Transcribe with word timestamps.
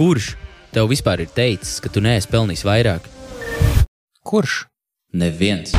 Kurš 0.00 0.30
tev 0.72 0.86
vispār 0.88 1.20
ir 1.20 1.28
teicis, 1.36 1.74
ka 1.84 1.90
tu 1.92 2.00
neesi 2.00 2.28
pelnījis 2.32 2.62
vairāk? 2.64 3.04
Kurš? 4.24 4.62
Neviens. 5.12 5.74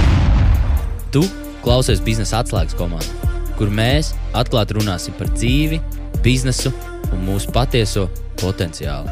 Tu 1.09 1.23
klausies 1.63 2.03
biznesa 2.05 2.43
atslēgas 2.43 2.77
komandā, 2.77 3.31
kur 3.57 3.73
mēs 3.73 4.11
atklāti 4.37 4.77
runāsim 4.77 5.15
par 5.17 5.31
dzīvi, 5.33 5.79
biznesu 6.21 6.69
un 7.09 7.25
mūsu 7.31 7.49
patieso 7.55 8.05
potenciālu. 8.37 9.09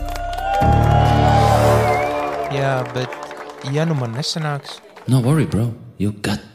Jā, 2.54 2.76
bet 2.94 3.73
ja 3.73 3.89
nu 3.89 3.98
man 3.98 4.14
nesanāks, 4.14 4.78
No 5.10 5.26
worry, 5.26 5.48
bro, 5.48 5.73
you 5.98 6.14
got. 6.21 6.48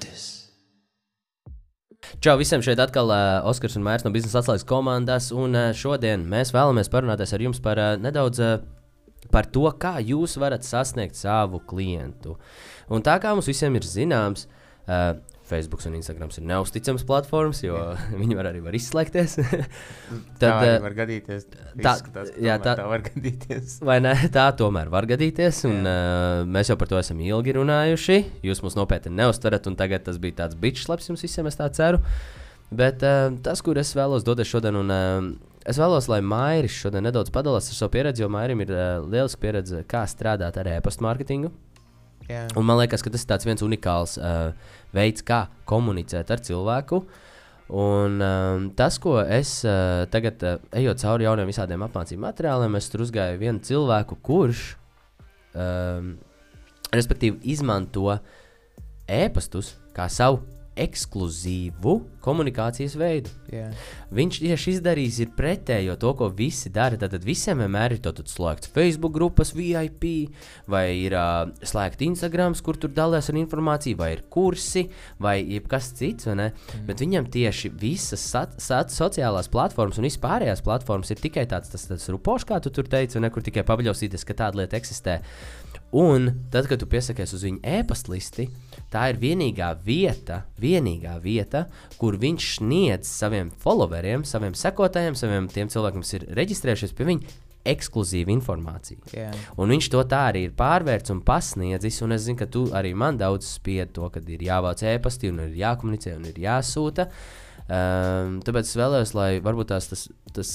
Čau 2.22 2.36
visiem 2.38 2.62
šeit 2.62 2.78
atkal 2.78 3.10
uh, 3.10 3.46
Oskars 3.50 3.74
un 3.78 3.84
Mairs 3.86 4.04
no 4.06 4.12
biznesa 4.14 4.40
atslēgas 4.40 4.66
komandas. 4.68 5.30
Un 5.34 5.56
uh, 5.58 5.70
šodien 5.76 6.22
mēs 6.30 6.54
vēlamies 6.54 6.90
parunāties 6.92 7.34
ar 7.34 7.42
jums 7.42 7.62
par 7.64 7.80
uh, 7.80 7.94
nedaudz 8.00 8.42
uh, 8.42 8.58
par 9.34 9.48
to, 9.50 9.64
kā 9.80 9.96
jūs 10.04 10.36
varat 10.38 10.66
sasniegt 10.66 11.18
savu 11.18 11.62
klientu. 11.66 12.36
Un 12.92 13.02
tā 13.02 13.16
kā 13.22 13.32
mums 13.34 13.48
visiem 13.50 13.74
ir 13.74 13.88
zināms, 13.88 14.46
uh, 14.46 14.63
Facebook 15.44 15.82
un 15.84 15.94
Instagram 15.98 16.30
ir 16.32 16.44
neusticams 16.48 17.02
platformas, 17.04 17.58
jo 17.64 17.76
viņi 18.20 18.36
var 18.38 18.46
arī 18.48 18.62
var 18.64 18.76
izslēgties. 18.78 19.34
Tad, 20.40 20.40
tā 20.40 20.52
arī 20.54 20.70
eh, 20.70 20.78
var 20.86 20.94
gadīties. 20.96 21.44
tā- 21.50 21.92
Izskatās, 21.98 22.30
ka 22.32 22.44
jā, 22.46 22.54
tā- 22.64 22.74
tā 22.80 22.86
var 22.88 23.04
gadīties. 23.04 23.74
Vai 23.88 23.98
ne? 24.04 24.14
Tā 24.32 24.46
tomēr 24.56 24.88
var 24.92 25.04
gadīties, 25.10 25.60
un 25.68 25.82
uh, 25.84 26.44
mēs 26.48 26.72
jau 26.72 26.78
par 26.80 26.88
to 26.88 26.96
esam 27.00 27.20
ilgi 27.20 27.56
runājuši. 27.58 28.16
Jūs 28.48 28.64
mūs 28.64 28.78
nopietni 28.80 29.12
neustverat, 29.20 29.68
un 29.68 29.76
tagad 29.76 30.06
tas 30.08 30.16
bija 30.22 30.40
tāds 30.44 30.56
bičs 30.60 30.88
labs 30.88 31.10
jums 31.12 31.24
visiem, 31.26 31.50
es 31.52 31.60
tā 31.60 31.68
ceru. 31.76 32.00
Bet 32.74 33.04
uh, 33.04 33.28
tas, 33.44 33.60
kur 33.62 33.76
es 33.78 33.92
vēlos 33.94 34.24
doties 34.24 34.48
šodien, 34.48 34.80
un 34.80 34.94
uh, 34.96 35.28
es 35.68 35.76
vēlos, 35.78 36.08
lai 36.10 36.22
Mairis 36.24 36.72
šodien 36.86 37.04
nedaudz 37.04 37.28
padalās 37.34 37.68
ar 37.68 37.76
savu 37.82 37.92
pieredzi, 37.98 38.24
jo 38.24 38.32
Mairim 38.32 38.64
ir 38.64 38.72
uh, 38.72 39.04
lieliska 39.04 39.44
pieredze, 39.44 39.84
kā 39.92 40.06
strādāt 40.08 40.56
ar 40.56 40.72
e-pasta 40.78 41.04
mārketingu. 41.04 41.52
Jā. 42.30 42.46
Un 42.56 42.66
man 42.66 42.78
liekas, 42.80 43.04
ka 43.04 43.12
tas 43.12 43.26
ir 43.26 43.46
viens 43.48 43.64
unikāls 43.64 44.16
uh, 44.18 44.54
veids, 44.96 45.24
kā 45.26 45.46
komunicēt 45.68 46.32
ar 46.32 46.42
cilvēku. 46.44 47.02
Un 47.74 48.20
um, 48.20 48.68
tas, 48.76 48.98
ko 49.00 49.16
es 49.22 49.62
uh, 49.64 50.04
tagad, 50.12 50.42
uh, 50.44 50.60
ejot 50.76 51.00
cauri 51.00 51.26
jauniem 51.26 51.48
visādiem 51.48 51.84
apmācību 51.86 52.24
materiāliem, 52.24 52.76
es 52.76 52.90
tur 52.92 53.04
uzgāju 53.06 53.40
vienu 53.40 53.64
cilvēku, 53.64 54.18
kurš, 54.24 54.64
um, 55.56 56.14
respektīvi, 56.92 57.40
izmanto 57.54 58.18
e-pastus 59.08 59.74
kā 59.96 60.08
savu 60.12 60.42
ekskluzīvu 60.80 61.94
komunikācijas 62.24 62.94
veidu. 62.98 63.30
Jā. 63.52 63.66
Viņš 64.14 64.38
tieši 64.42 64.72
izdarījis 64.76 65.20
ir 65.24 65.32
pretējo 65.36 65.96
to, 66.00 66.12
ko 66.18 66.30
visi 66.34 66.72
dara. 66.72 66.98
Tad 67.00 67.16
visiem 67.24 67.60
vienmēr 67.62 67.96
ir 67.96 68.02
slēgts 68.04 68.70
Facebook 68.74 69.14
grupas, 69.14 69.52
VIP, 69.54 70.06
vai 70.70 70.86
ir 71.04 71.16
uh, 71.18 71.50
slēgts 71.62 72.06
Instagram, 72.08 72.56
kur 72.64 72.78
tur 72.80 72.92
dalās 72.94 73.30
ar 73.30 73.38
informāciju, 73.38 73.98
vai 74.00 74.12
ir 74.16 74.24
kursi, 74.32 74.86
vai 75.22 75.36
kas 75.70 75.92
cits. 75.98 76.28
ne? 76.32 76.50
Mm. 76.52 76.86
Bet 76.88 77.02
viņam 77.04 77.28
tieši 77.34 77.72
visas 77.80 78.24
sat, 78.24 78.56
sat, 78.62 78.94
sociālās 78.94 79.50
platformas 79.52 80.00
un 80.00 80.08
vispārējās 80.08 80.64
platformas 80.64 81.12
ir 81.12 81.20
tikai 81.22 81.46
tāds, 81.50 81.72
tas, 81.72 81.86
tas 81.90 82.08
rupošs, 82.12 82.48
kā 82.48 82.60
tu 82.62 82.72
tur 82.74 82.88
teici, 82.90 83.18
un 83.18 83.28
nekur 83.28 83.44
tikai 83.44 83.66
paviļosīties, 83.68 84.26
ka 84.26 84.38
tāda 84.44 84.62
lieta 84.62 84.80
eksistē. 84.80 85.20
Un 85.94 86.32
tad, 86.50 86.66
kad 86.66 86.80
tu 86.82 86.88
piesakies 86.90 87.36
uz 87.36 87.44
viņa 87.46 87.78
e-pastlisti, 87.78 88.48
tā 88.90 89.06
ir 89.12 89.20
vienīgā 89.22 89.68
vieta, 89.86 90.40
vienīgā 90.58 91.14
vieta, 91.22 91.68
kur 92.00 92.18
viņš 92.18 92.48
sniedz 92.58 93.06
saviem 93.06 93.52
followeriem, 93.62 94.24
saviem 94.26 94.56
sekotājiem, 94.58 95.14
saviem 95.18 95.46
tiem 95.52 95.70
cilvēkiem, 95.70 96.02
kas 96.02 96.16
ir 96.18 96.26
reģistrējušies 96.34 96.96
pie 96.98 97.06
viņa, 97.12 97.36
ekskluzīvu 97.64 98.32
informāciju. 98.34 99.06
Jā. 99.14 99.30
Un 99.60 99.72
viņš 99.72 99.88
to 99.94 100.02
tā 100.08 100.26
arī 100.32 100.44
ir 100.48 100.58
pārvērts 100.58 101.14
un 101.14 101.22
pasniedzis. 101.24 102.02
Un 102.04 102.16
es 102.16 102.26
zinu, 102.26 102.38
ka 102.42 102.48
tu 102.50 102.66
arī 102.76 102.92
man 102.98 103.18
daudz 103.20 103.48
spied 103.56 103.94
to, 103.96 104.10
ka 104.12 104.22
ir 104.26 104.44
jāvāc 104.44 104.84
e-pasti, 104.90 105.32
un 105.32 105.40
ir 105.46 105.56
jākomunicē, 105.62 106.18
un 106.18 106.28
ir 106.28 106.42
jāsūta. 106.44 107.08
Um, 107.64 108.38
tāpēc 108.44 108.68
es 108.68 108.76
vēlējos, 108.76 109.16
lai 109.16 109.30
varbūt 109.44 109.72
tās 109.72 109.90
tas. 109.92 110.08
tas 110.36 110.54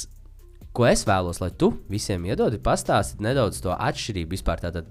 Ko 0.69 0.85
es 0.85 1.01
vēlos, 1.01 1.39
lai 1.41 1.49
tu 1.57 1.71
visiem 1.89 2.27
iedodi, 2.29 2.59
pastāstīt 2.61 3.23
nedaudz 3.25 3.57
to 3.63 3.71
atšķirību 3.73 4.35
vispār. 4.35 4.61
Tātad, 4.61 4.85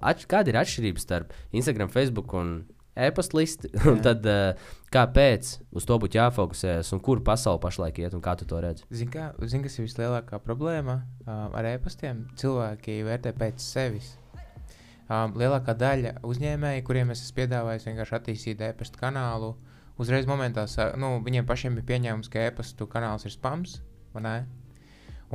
atš 0.00 0.26
kāda 0.30 0.52
ir 0.52 0.58
atšķirība 0.62 1.02
starp 1.02 1.32
Instagram, 1.56 1.90
Facebook 1.92 2.34
un 2.36 2.58
e-pasta 2.96 3.38
listi? 3.38 3.70
Un 3.90 4.02
tad, 4.04 4.26
uh, 4.26 4.68
kāpēc 4.94 5.52
uz 5.76 5.86
to 5.88 5.98
būtu 6.02 6.18
jāfokusējas 6.18 6.92
un 6.96 7.02
kur 7.04 7.22
pasaule 7.24 7.60
pašlaik 7.62 8.00
iet 8.02 8.16
un 8.16 8.22
kā 8.24 8.36
tu 8.38 8.48
to 8.48 8.60
redzi? 8.62 8.86
Zini, 8.90 9.12
kā, 9.12 9.30
zin, 9.44 9.64
kas 9.64 9.78
ir 9.78 9.88
vislielākā 9.88 10.40
problēma 10.44 11.00
uh, 11.02 11.48
ar 11.56 11.72
e-pastiem? 11.74 12.26
Cilvēki 12.40 13.02
vērtē 13.06 13.34
pēc 13.36 13.62
sevis. 13.62 14.14
Um, 15.06 15.36
lielākā 15.38 15.76
daļa 15.78 16.16
uzņēmēju, 16.26 16.82
kuriem 16.86 17.12
es 17.14 17.22
esmu 17.22 17.42
piedāvājis 17.42 17.86
vienkārši 17.86 18.16
attīstīt 18.18 18.62
e-pasta 18.66 18.98
kanālu, 18.98 19.52
uzreiz 20.02 20.26
momentā 20.26 20.64
nu, 20.98 21.12
viņiem 21.22 21.46
pašiem 21.46 21.76
ir 21.78 21.86
pieņēmums, 21.86 22.30
ka 22.32 22.48
e-pasta 22.48 22.88
kanāls 22.90 23.28
ir 23.28 23.36
spams. 23.36 23.78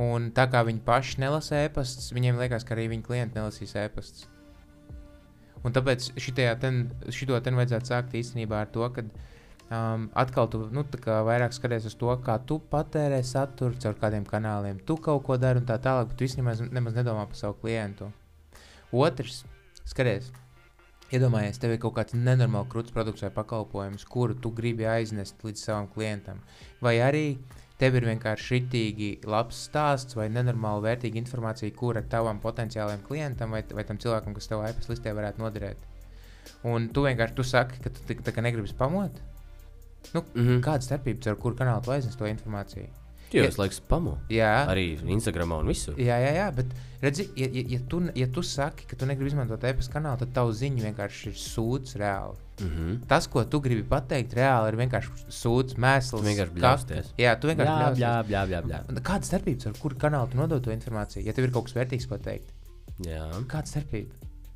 Un 0.02 0.30
tā 0.36 0.46
kā 0.52 0.62
viņi 0.64 0.84
paši 0.84 1.20
nelasa 1.20 1.64
e-pastus, 1.66 2.12
viņiem 2.16 2.40
liekas, 2.40 2.64
ka 2.64 2.76
arī 2.76 2.88
viņu 2.92 3.06
klienti 3.06 3.38
nelasīs 3.38 3.74
e-pastus. 3.80 4.28
Un 5.62 5.74
tāpēc 5.74 6.08
ten, 6.60 6.82
šito 7.14 7.38
ten 7.40 7.58
vajadzētu 7.58 7.92
sākt 7.92 8.16
īstenībā 8.18 8.64
ar 8.64 8.70
to, 8.74 8.88
ka 8.94 9.04
um, 9.06 10.08
atkal 10.18 10.50
tu 10.50 10.64
nu, 10.74 10.84
vairāk 11.28 11.54
skaties 11.54 11.86
uz 11.90 11.96
to, 11.98 12.10
kā 12.24 12.38
tu 12.46 12.58
patērē 12.72 13.22
saturu 13.24 13.78
caur 13.78 13.96
kādiem 14.00 14.26
kanāliem. 14.28 14.82
Tu 14.86 14.96
kaut 14.96 15.22
ko 15.26 15.38
dari 15.38 15.62
un 15.62 15.68
tā 15.68 15.78
tālāk, 15.82 16.10
bet 16.10 16.18
tu 16.18 16.26
īstenībā 16.26 16.56
nemaz 16.74 16.98
nedomā 16.98 17.26
par 17.30 17.38
savu 17.38 17.58
klientu. 17.62 18.10
Otrs, 18.92 19.44
skaties, 19.88 20.32
iedomājies, 21.12 21.60
tev 21.60 21.74
ir 21.74 21.80
kaut 21.80 21.96
kāds 21.96 22.16
nenormāli 22.16 22.70
krūts 22.72 22.94
produkts 22.94 23.24
vai 23.26 23.32
pakalpojums, 23.36 24.04
kuru 24.08 24.36
tu 24.36 24.52
gribi 24.56 24.88
aiznest 24.88 25.40
līdz 25.44 25.66
savam 25.68 25.88
klientam. 25.92 26.40
Vai 26.84 26.98
arī 27.04 27.26
tev 27.82 27.98
ir 27.98 28.06
vienkārši 28.06 28.48
šitīgi 28.48 29.08
labs 29.26 29.64
stāsts 29.66 30.14
vai 30.14 30.28
nenormāli 30.30 30.84
vērtīga 30.86 31.18
informācija, 31.18 31.74
kura 31.74 32.04
tavam 32.14 32.38
potenciālajam 32.42 33.02
klientam 33.08 33.56
vai, 33.56 33.64
vai 33.74 33.84
tam 33.88 33.98
cilvēkam, 34.02 34.36
kas 34.36 34.50
tev 34.50 34.62
iPad 34.68 34.88
listē 34.92 35.14
varētu 35.18 35.42
noderēt. 35.42 35.88
Un 36.68 36.88
tu 36.94 37.02
vienkārši 37.06 37.38
tu 37.38 37.46
saki, 37.46 37.82
ka 37.82 37.90
tu 37.90 38.06
tā, 38.06 38.18
tā 38.28 38.34
kā 38.36 38.44
negribi 38.44 38.70
pamot. 38.78 39.18
Nu, 40.12 40.22
mm. 40.22 40.46
-hmm. 40.46 40.60
Kāda 40.62 40.86
starpība 40.86 41.30
ar 41.30 41.36
kuru 41.36 41.56
kanālu 41.56 41.84
tu 41.84 41.90
aiznes 41.90 42.16
to 42.16 42.26
informāciju? 42.26 43.01
Jo 43.32 43.42
Ja- 43.42 43.48
es 43.48 43.56
laiku 43.58 43.74
spamu. 43.74 44.18
Jā, 44.28 44.66
Arī 44.68 44.98
Instagram 45.08 45.52
un 45.52 45.66
visur. 45.66 45.94
Jā, 45.96 46.18
jā, 46.20 46.32
jā, 46.36 46.46
bet 46.54 46.66
redzi, 47.02 47.28
ja, 47.36 47.48
ja, 47.52 47.62
ja, 47.68 47.78
tu, 47.88 48.00
ja 48.14 48.26
tu 48.28 48.42
saki, 48.42 48.84
ka 48.86 48.96
tu 48.96 49.06
negribi 49.06 49.30
izmantot 49.32 49.64
e-pasta 49.64 49.92
kanālu, 49.98 50.18
tad 50.18 50.32
tavu 50.36 50.52
ziņu 50.52 50.84
vienkārši 50.84 51.26
ir 51.32 51.38
sūds 51.40 51.96
reāli. 51.96 52.36
Mm 52.60 52.68
-hmm. 52.68 52.98
Tas, 53.08 53.26
ko 53.26 53.44
tu 53.44 53.60
gribi 53.60 53.82
pateikt, 53.82 54.34
reāli 54.34 54.68
ir 54.68 54.76
vienkārši 54.76 55.10
sūds, 55.28 55.76
mēsls. 55.76 56.20
Tu 56.20 56.28
vienkārši 56.28 56.52
kakta. 56.52 56.60
bļausties. 56.60 57.06
Jā, 57.18 57.36
tu 57.40 57.48
vienkārši 57.48 57.72
Jā, 57.72 57.78
bļausties. 57.94 58.30
jā, 58.30 58.46
jā, 58.48 58.62
jā, 58.68 59.02
Kāda 59.02 59.24
starpība 59.24 59.66
ar 59.66 59.72
kuru 59.80 59.96
kanālu 59.96 60.30
tu 60.30 60.36
nodod 60.36 60.62
to 60.62 60.70
informāciju? 60.70 61.24
Ja 61.24 61.32
tev 61.32 61.44
ir 61.44 61.50
kaut 61.50 61.64
kas 61.64 61.74
vērtīgs 61.74 62.08
pateikt, 62.08 62.52
jā. 63.06 63.30
kāda 63.46 63.66
starpība? 63.66 64.12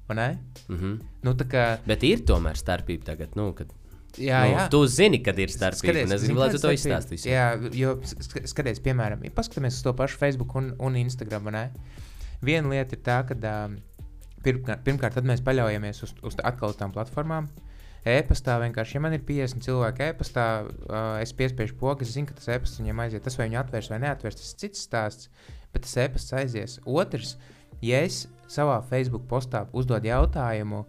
Mm 0.09 0.77
-hmm. 0.77 1.01
Nu, 1.23 1.33
kā, 1.33 1.79
Bet 1.87 2.03
ir 2.03 2.19
tomēr 2.19 2.55
starpība 2.55 3.05
tagad, 3.05 3.29
nu, 3.37 3.53
kad 3.53 3.67
jā, 4.21 4.41
nu, 4.47 4.55
jā. 4.55 4.65
tu 4.73 4.81
zini, 4.91 5.21
kad 5.25 5.39
ir 5.43 5.53
starpība. 5.53 6.07
Es 6.17 6.25
gribu, 6.27 6.41
lai 6.43 6.49
tu 6.55 6.61
to 6.63 6.73
izstāstīsi. 6.75 7.31
Jā, 7.31 7.49
jo 7.77 7.97
sk- 8.07 8.47
skaties, 8.51 8.81
piemēram, 8.85 9.25
ja 9.27 9.35
paskatāmies 9.35 9.79
uz 9.79 9.87
to 9.87 9.93
pašu 9.97 10.21
Facebook 10.21 10.55
un, 10.59 10.73
un 10.83 10.99
Instagram. 11.01 11.51
ne? 11.55 11.69
Viena 12.45 12.73
lieta 12.73 12.97
ir 12.97 13.03
tā, 13.07 13.21
ka 13.29 13.37
um, 13.37 13.79
pirmkārt, 14.45 14.85
pirmkārt 14.87 15.21
mēs 15.27 15.45
paļaujamies 15.47 16.03
uz, 16.07 16.15
uz 16.27 16.37
tām 16.39 16.95
platformām. 16.95 17.49
E-pastā 18.07 18.55
vienkārši, 18.63 18.99
ja 18.99 19.03
man 19.03 19.17
ir 19.17 19.23
50 19.27 19.65
cilvēki 19.67 20.05
e-pastā, 20.13 20.47
uh, 20.63 21.17
es 21.19 21.33
piespiežu 21.35 21.75
pogu, 21.81 22.07
es 22.07 22.13
zinu, 22.15 22.29
ka 22.29 22.37
tas 22.39 22.47
e-pasts 22.55 22.79
viņiem 22.79 23.01
aiziet. 23.03 23.25
Tas 23.25 23.35
vai 23.35 23.49
viņi 23.49 23.59
atvērs 23.65 23.91
vai 23.91 23.99
neatvērs, 24.05 24.39
tas 24.39 24.53
ir 24.53 24.61
cits 24.63 24.85
stāsts, 24.87 25.31
bet 25.75 25.83
tas 25.89 25.97
e-pasts 26.05 26.37
aizies. 26.39 26.77
Otrs, 26.87 27.35
ja 27.83 28.05
es 28.07 28.29
savā 28.53 28.79
Facebook 28.87 29.27
postā 29.27 29.65
uzdodu 29.75 30.07
jautājumu, 30.07 30.85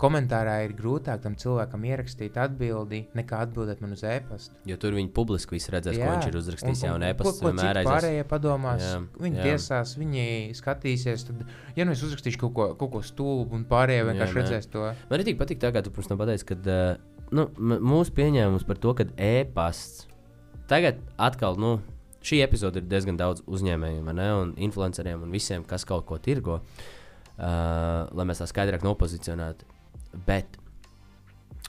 komentārā 0.00 0.54
ir 0.64 0.72
grūtāk 0.78 1.20
tam 1.24 1.34
cilvēkam 1.40 1.84
ierakstīt 1.90 2.38
atbildi, 2.40 3.02
nekā 3.18 3.42
atbildēt 3.46 3.82
man 3.84 3.92
uz 3.96 4.02
e-pastu. 4.08 4.56
Jo 4.68 4.78
tur 4.80 4.96
viņi 4.96 5.12
publiski 5.16 5.56
viss 5.56 5.70
redzēs, 5.72 5.98
ko 6.00 6.08
viņš 6.08 6.28
ir 6.30 6.38
uzrakstījis. 6.40 6.84
Jā, 6.86 6.94
un 6.96 7.04
e-pasts 7.10 7.44
vienmēr 7.44 7.82
aizies. 7.82 7.90
pārējie 7.92 8.26
padomās, 8.30 8.82
Jā, 8.84 8.94
jā, 8.96 9.22
viņi 9.26 9.36
jā. 9.38 9.44
jā. 9.44 9.54
tiesās, 9.54 9.94
viņi 10.00 10.24
skatīsies. 10.56 11.26
Tad, 11.28 11.44
ja 11.76 11.86
nu 11.88 11.94
es 11.96 12.04
uzrakstīšu 12.06 12.40
kaut 12.46 12.54
ko, 12.56 12.68
kaut 12.80 12.94
ko 12.96 13.02
stulbu, 13.04 13.58
un 13.60 13.66
pārējie 13.70 14.06
vienkārši 14.08 14.36
nē. 14.36 14.44
redzēs 14.44 14.70
to. 14.72 14.86
Man 15.10 15.20
arī 15.20 15.36
patīk, 15.38 15.60
tā, 15.62 15.72
kā 15.74 15.84
tu 15.84 15.92
pirms 15.94 16.08
tam 16.10 16.20
pateici, 16.20 16.48
ka 16.48 16.58
uh, 16.60 17.24
nu, 17.36 17.48
mūsu 17.60 18.14
pieņēmums 18.16 18.64
par 18.68 18.80
to, 18.80 18.94
ka 18.96 19.08
e-pasts 19.20 20.06
tagad 20.70 21.02
atkal, 21.20 21.58
nu, 21.60 21.76
šī 22.24 22.40
epizode 22.44 22.80
ir 22.80 22.88
diezgan 22.88 23.18
daudz 23.20 23.44
uzņēmējiem, 23.48 24.08
ne, 24.16 24.30
un 24.38 24.54
influenceriem 24.60 25.26
un 25.26 25.34
visiem, 25.34 25.64
kas 25.66 25.86
kaut 25.88 26.06
ko 26.08 26.18
tirgo, 26.22 26.60
uh, 26.60 28.08
lai 28.14 28.26
mēs 28.28 28.42
tā 28.42 28.48
skaidrāk 28.50 28.84
nopozicionētu. 28.86 29.76
Bet 30.26 30.58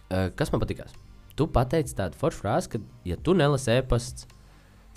uh, 0.10 0.30
kas 0.36 0.52
man 0.54 0.64
patīkās? 0.64 0.94
Tu 1.38 1.48
pateici 1.48 1.96
tādu 1.98 2.20
foršu 2.20 2.44
frāzi, 2.44 2.74
ka, 2.74 2.82
ja 3.08 3.18
tu 3.18 3.34
nelasi 3.38 3.78
e-pasts, 3.78 4.28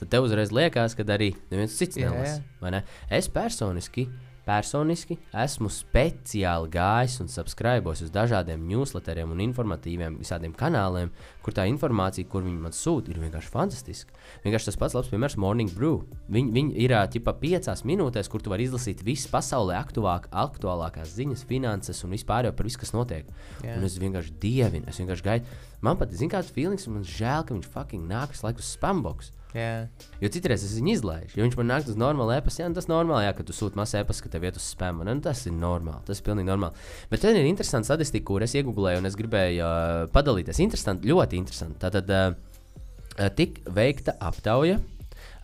tad 0.01 0.11
tev 0.13 0.27
uzreiz 0.27 0.53
liekas, 0.55 0.97
ka 0.99 1.07
arī 1.15 1.31
neviens 1.53 1.77
cits 1.79 2.01
nelasa. 2.01 2.43
vai 2.61 2.75
ne? 2.75 2.83
Es 3.13 3.31
personiski 3.33 4.09
personiski 4.45 5.17
esmu 5.45 5.71
speciāli 5.73 6.71
gājis 6.73 7.17
un 7.25 7.31
subscribos 7.33 8.03
uz 8.05 8.13
dažādiem 8.15 8.63
newsletteriem 8.69 9.33
un 9.35 9.43
informatīviem 9.45 10.19
visādiem 10.21 10.55
kanāliem, 10.57 11.13
kur 11.45 11.57
tā 11.57 11.67
informācija, 11.71 12.29
kur 12.31 12.45
viņi 12.45 12.61
man 12.67 12.77
sūta, 12.77 13.13
ir 13.13 13.21
vienkārši 13.23 13.53
fantastiska. 13.53 14.17
Vienkārši 14.45 14.71
tas 14.71 14.81
pats 14.81 14.97
labs 14.97 15.13
piemērs 15.13 15.39
Morning 15.41 15.73
Brew. 15.75 16.03
Viņi, 16.33 16.53
viņi 16.55 16.77
ir 16.85 16.97
ķipa 17.15 17.37
piecās 17.41 17.85
minūtēs, 17.89 18.31
kur 18.33 18.45
tu 18.45 18.53
vari 18.53 18.69
izlasīt 18.69 19.05
visas 19.07 19.31
pasaulē 19.33 19.79
aktuāk, 19.81 20.29
aktuālākās 20.45 21.15
ziņas, 21.17 21.47
finanses 21.49 22.05
un 22.05 22.15
vispār 22.17 22.51
par 22.53 22.69
visu, 22.69 22.81
kas 22.83 22.95
notiek. 22.97 23.31
Jā. 23.65 23.79
Un 23.79 23.87
es 23.89 23.97
vienkārši 24.01 24.37
dievinu, 24.43 24.89
es 24.91 25.01
vienkārši 25.01 25.27
gaidu. 25.27 25.63
Man 25.85 26.01
pat 26.01 26.13
ir 26.13 26.31
kāds 26.33 26.53
feelings, 26.53 26.87
man 26.89 27.05
žēl, 27.05 27.45
ka 27.45 27.57
viņš 27.57 27.73
fucking 27.73 28.07
nākas 28.09 28.45
laikus 28.45 28.69
uz 28.69 28.77
spambox. 28.79 29.33
Jā, 29.55 29.87
Jo 30.19 30.31
citreiz 30.35 30.65
es 30.67 30.73
viņu 30.79 30.91
izlaižu. 30.97 31.37
Ja 31.37 31.45
viņš 31.45 31.57
man 31.61 31.69
nāk 31.71 31.87
uz 31.91 31.99
normālu 32.01 32.33
e-pastu, 32.35 32.63
jā, 32.63 32.69
nu 32.71 32.75
tas 32.75 32.89
ir 32.89 32.91
normāli, 32.91 33.27
jā, 33.27 33.35
ka 33.37 33.45
tu 33.47 33.55
sūti 33.55 33.79
mazu 33.79 34.01
e-pastu, 34.01 34.25
ka 34.25 34.33
tev 34.33 34.47
iet 34.49 34.57
uz 34.59 34.67
spēmu. 34.73 35.05
Nu, 35.07 35.15
tas 35.23 35.45
ir 35.47 35.55
normāli. 35.55 36.03
Tas 36.09 36.19
ir 36.19 36.27
pilnīgi 36.27 36.49
normāli. 36.49 36.87
Bet 37.11 37.23
tad 37.23 37.39
ir 37.39 37.47
interesanti 37.47 37.87
statistika, 37.87 38.27
kur 38.33 38.43
es 38.43 38.55
iegūlēju, 38.59 39.03
un 39.03 39.07
es 39.07 39.19
gribēju 39.19 39.63
uh, 39.63 40.07
padalīties. 40.15 40.59
Interesanti, 40.65 41.11
ļoti 41.11 41.39
interesanti. 41.39 41.79
Tātad 41.85 42.11
uh, 42.11 43.29
tik 43.39 43.61
veikta 43.77 44.17
aptauja 44.19 44.81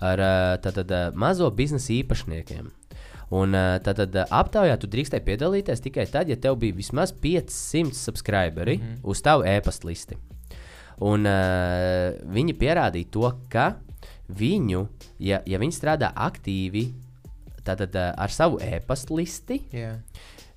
ar 0.03 0.25
uh, 0.25 0.55
tātad, 0.65 0.91
uh, 0.91 1.13
mazo 1.15 1.51
biznesa 1.55 1.93
īpašniekiem. 2.01 2.73
Un 3.39 3.55
tātad 3.87 4.17
aptaujā 4.27 4.75
tu 4.83 4.89
drīkstēji 4.91 5.23
piedalīties 5.23 5.85
tikai 5.85 6.09
tad, 6.11 6.27
ja 6.27 6.35
tev 6.35 6.57
bija 6.59 6.75
vismaz 6.75 7.13
500 7.15 7.95
subscriberi 7.95 8.75
mm 8.81 8.83
-hmm. 8.83 8.99
uz 9.07 9.23
tavu 9.23 9.47
e-pasta 9.47 9.87
listi. 9.87 10.19
Un 11.01 11.29
uh, 11.31 12.11
viņi 12.27 12.57
pierādīja 12.59 13.11
to, 13.15 13.31
ka 13.49 13.69
viņu, 14.39 14.85
ja, 15.23 15.41
ja 15.47 15.61
viņi 15.63 15.77
strādā 15.77 16.13
aktīvi 16.15 16.87
tātad, 17.67 17.95
uh, 17.95 18.13
ar 18.17 18.33
savu 18.35 18.61
e-pasta 18.65 19.17
listi, 19.17 19.61
jā. 19.75 19.97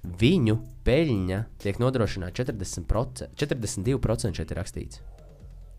viņu 0.03 0.59
peļņa 0.87 1.39
tiek 1.63 1.79
nodrošināta 1.81 2.43
40%. 2.43 3.31
42% 3.39 4.39
šeit 4.39 4.53
ir 4.53 4.61
rakstīts. 4.61 5.01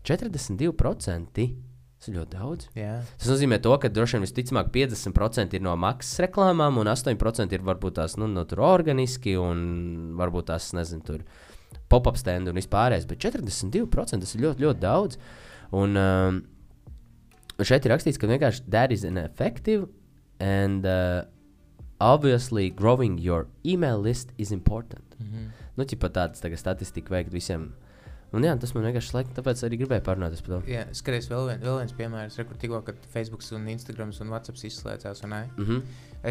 42%. 0.05 1.47
Tas 1.95 2.11
ir 2.11 2.17
ļoti 2.19 2.35
daudz. 2.35 2.67
jā. 2.75 2.95
Tas 3.17 3.29
nozīmē, 3.31 3.57
to, 3.63 3.71
ka 3.81 3.89
droši 3.89 4.17
vien 4.17 4.25
visticamāk 4.25 4.67
50% 4.73 5.55
ir 5.55 5.63
no 5.63 5.73
maksas 5.79 6.19
reklāmām, 6.25 6.77
un 6.81 6.89
8% 6.91 7.55
ir 7.55 7.63
varbūt 7.65 7.95
tās 8.01 8.17
nu, 8.19 8.27
no 8.29 8.43
tur 8.45 8.61
organiski, 8.67 9.37
un 9.39 10.11
varbūt 10.19 10.51
tās, 10.51 10.73
nezinu, 10.75 11.05
tur 11.07 11.23
pop-up 11.89 12.19
stand 12.19 12.51
un 12.51 12.59
vispārējais. 12.59 13.07
Bet 13.09 13.23
42% 13.23 14.21
tas 14.21 14.35
ir 14.35 14.43
ļoti, 14.43 14.65
ļoti 14.67 14.83
daudz. 14.83 15.17
Un 15.75 15.97
um, 15.97 16.43
šeit 17.63 17.85
ir 17.85 17.91
rakstīts, 17.91 18.19
ka 18.19 18.27
vienkārši 18.27 18.65
that 18.69 18.91
is 18.91 19.03
an 19.03 19.17
effective 19.17 19.87
and 20.39 20.85
uh, 20.85 21.23
obviously 21.99 22.69
growing 22.69 23.17
your 23.17 23.47
email 23.65 24.01
list 24.01 24.33
is 24.37 24.51
important. 24.51 25.15
Mm 25.19 25.25
-hmm. 25.25 25.49
Nu, 25.75 25.83
ķipa 25.83 26.09
tāds 26.09 26.41
tagad 26.41 26.59
statistika 26.59 27.09
veikt 27.09 27.31
visiem. 27.31 27.73
Un 28.35 28.43
jā, 28.43 28.51
tas 28.59 28.73
man 28.75 28.83
vienkārši 28.89 29.13
laika, 29.15 29.31
tāpēc 29.37 29.61
arī 29.63 29.77
gribēju 29.79 30.03
parunāt 30.03 30.35
par 30.43 30.51
to. 30.51 30.57
Jā, 30.67 30.81
skaties, 30.97 31.29
vēl, 31.31 31.45
vien, 31.49 31.61
vēl 31.63 31.77
viens 31.79 31.93
piemērs, 31.95 32.39
kur 32.49 32.57
tikko, 32.59 32.81
kad 32.89 33.05
Facebook, 33.13 33.45
un 33.55 33.69
Instagram 33.71 34.11
un 34.11 34.33
WhatsApp 34.33 34.59
izslēdzās. 34.67 35.23
Un, 35.23 35.31
ne? 35.31 35.41
Mm 35.55 35.65
-hmm. 35.65 35.81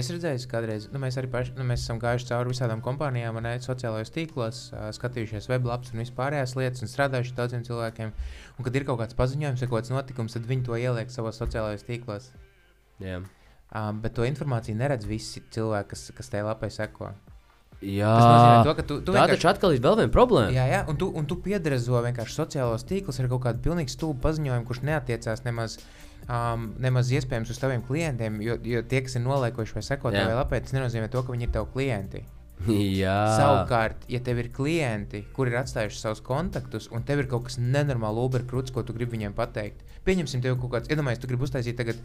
es 0.01 0.11
redzēju, 0.13 0.43
ka 0.45 0.59
kādreiz 0.59 0.89
nu, 0.93 1.01
mēs 1.01 1.17
arī 1.21 1.31
paši, 1.33 1.55
nu, 1.57 1.65
mēs 1.65 1.87
esam 1.87 2.01
gājuši 2.03 2.29
cauri 2.29 2.51
visādām 2.51 2.83
kompānijām, 2.85 3.37
un 3.37 3.49
sociālajos 3.69 4.13
tīklos, 4.17 4.61
skatījušies 4.99 5.49
weblapas 5.49 5.93
un 5.95 6.05
vispārējās 6.05 6.57
lietas, 6.57 6.83
un 6.83 6.89
strādājuši 6.89 7.35
daudziem 7.35 7.65
cilvēkiem. 7.65 8.13
Un, 8.59 8.65
kad 8.65 8.77
ir 8.77 8.85
kaut 8.85 9.01
kāds 9.01 9.15
paziņojums 9.15 9.61
vai 9.61 9.69
kaut 9.69 9.79
kāds 9.81 9.91
notikums, 9.91 10.33
tad 10.33 10.47
viņi 10.47 10.65
to 10.65 10.77
ieliek 10.77 11.11
savos 11.11 11.41
sociālajos 11.41 11.89
tīklos. 11.89 12.33
Jā. 13.01 13.23
Um, 13.75 14.03
bet 14.03 14.15
to 14.15 14.23
informāciju 14.23 14.77
neredz 14.77 15.07
visi 15.07 15.43
cilvēki, 15.51 15.89
kas, 15.89 16.11
kas 16.15 16.29
tajā 16.31 16.45
lapā 16.45 16.69
seko. 16.71 17.15
Jā, 17.85 18.63
to, 18.65 18.75
tu, 18.83 18.99
tu 19.05 19.15
tā 19.15 19.27
taču 19.29 19.49
atkal 19.51 19.75
ir 19.77 19.83
vēl 19.85 19.99
viena 20.01 20.13
problēma. 20.13 20.53
Jā, 20.55 20.65
jā, 20.71 20.81
un 20.91 20.99
tu, 21.01 21.11
un 21.13 21.27
tu 21.29 21.37
piedrezo 21.45 22.01
vienkārši 22.07 22.39
sociālos 22.39 22.87
tīklus 22.89 23.21
ar 23.21 23.29
kaut 23.33 23.45
kādu 23.45 23.61
pilnīgi 23.65 23.93
stulbu 23.93 24.23
paziņojumu, 24.25 24.67
kurš 24.69 24.85
neatiecās 24.89 25.45
nemaz, 25.45 25.77
um, 26.25 26.71
nemaz 26.83 27.13
iespējams 27.13 27.53
uz 27.53 27.61
taviem 27.61 27.85
klientiem. 27.85 28.41
Jo, 28.45 28.57
jo 28.65 28.85
tie, 28.89 29.03
kas 29.05 29.19
ir 29.19 29.27
noliekuši 29.27 29.77
vai 29.77 29.85
seko 29.85 30.15
Jā. 30.15 30.23
tavai 30.25 30.39
lapai, 30.41 30.63
tas 30.65 30.77
nenozīmē 30.77 31.11
to, 31.13 31.25
ka 31.25 31.37
viņi 31.37 31.49
ir 31.49 31.53
tavi 31.59 31.71
klienti. 31.75 32.25
Jā. 33.03 33.19
Savukārt, 33.37 34.07
ja 34.09 34.21
tev 34.25 34.41
ir 34.41 34.49
klienti, 34.55 35.25
kuri 35.37 35.53
ir 35.53 35.61
atstājuši 35.61 36.01
savus 36.01 36.23
kontaktus, 36.25 36.89
un 36.95 37.05
tev 37.07 37.25
ir 37.25 37.29
kaut 37.31 37.49
kas 37.49 37.59
nenormāli 37.61 38.25
uberkrūts, 38.25 38.73
ko 38.75 38.87
tu 38.87 38.97
gribi 38.97 39.19
viņiem 39.19 39.37
pateikt, 39.37 39.85
pieņemsim, 40.07 40.43
tev 40.45 40.57
kaut 40.63 40.77
kāds, 40.77 40.91
iedomājies, 40.93 41.21
tu 41.21 41.31
gribi 41.31 41.45
uztaisīt 41.49 41.77
tagad 41.81 42.01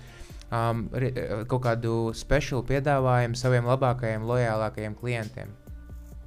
um, 0.50 0.88
re, 0.92 1.14
kaut 1.50 1.64
kādu 1.68 1.96
speciālu 2.18 2.66
piedāvājumu 2.68 3.40
saviem 3.40 3.70
labākajiem, 3.70 4.28
lojālākajiem 4.28 4.98
klientiem. 5.00 5.54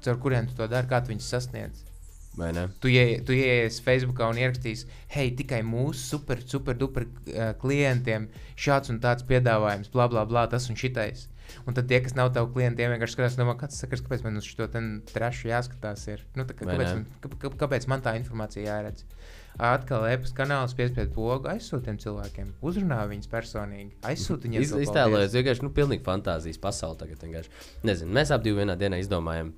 Caur 0.03 0.19
kuriem 0.23 0.49
tu 0.51 0.57
to 0.59 0.67
dari, 0.71 0.89
kā 0.91 1.01
tu 1.05 1.13
viņus 1.15 1.31
sasniedz. 1.37 1.85
Tu, 2.81 2.89
ie, 2.95 3.19
tu 3.29 3.35
ieies 3.37 3.77
Facebookā 3.85 4.25
un 4.33 4.39
ierakstīsi, 4.41 4.87
hei, 5.13 5.35
tikai 5.37 5.59
mūsu 5.69 6.01
super, 6.15 6.41
super, 6.49 6.79
duper 6.81 7.05
uh, 7.05 7.51
klientiem 7.61 8.31
šāds 8.57 8.89
un 8.89 9.03
tāds 9.05 9.27
piedāvājums, 9.29 9.91
bla, 9.93 10.07
bla, 10.09 10.25
bla, 10.25 10.47
tas 10.49 10.71
un 10.73 10.79
šitais. 10.81 11.27
Un 11.69 11.77
tad 11.77 11.85
tie, 11.91 11.99
kas 12.01 12.15
nav 12.17 12.31
tavi 12.33 12.49
klienti, 12.55 12.87
vienkārši 12.89 13.13
skatās, 13.19 13.37
no 13.37 13.53
kāds 13.61 13.77
sakars, 13.83 14.01
kāpēc 14.07 14.23
man 14.25 14.41
uz 14.41 14.47
šo 14.49 14.65
trašu 15.13 15.51
jāskatās. 15.51 16.07
Ir. 16.09 16.23
Nu, 16.39 16.47
tā, 16.49 16.57
kā- 16.57 16.65
kāpēc, 16.71 16.95
man, 16.97 17.37
kā, 17.43 17.51
kāpēc 17.67 17.87
man 17.93 18.01
tā 18.07 18.15
informācija 18.17 18.65
jāredz? 18.65 19.05
Atkal 19.61 20.07
e-pasta 20.09 20.39
kanāls 20.39 20.73
piespiedu 20.73 21.13
pogu, 21.13 21.51
aizsūtiem 21.53 21.99
cilvēkiem, 22.01 22.55
uzrunā 22.65 23.03
viņus 23.11 23.29
personīgi, 23.29 23.93
aizsūti 24.09 24.49
viņiem. 24.49 24.65
Iz, 24.65 24.73
iztēlojies, 24.87 25.35
vienkārši 25.37 25.67
nu, 25.67 25.73
pilnīgi 25.77 26.07
fantāzijas 26.07 26.57
pasaule 26.63 26.97
tagad. 27.03 27.21
Vienkārši. 27.21 27.53
Nezinu, 27.85 28.17
mēs 28.17 28.33
abi 28.33 28.49
divi 28.49 28.63
vienā 28.63 28.79
dienā 28.81 29.03
izdomājam. 29.05 29.53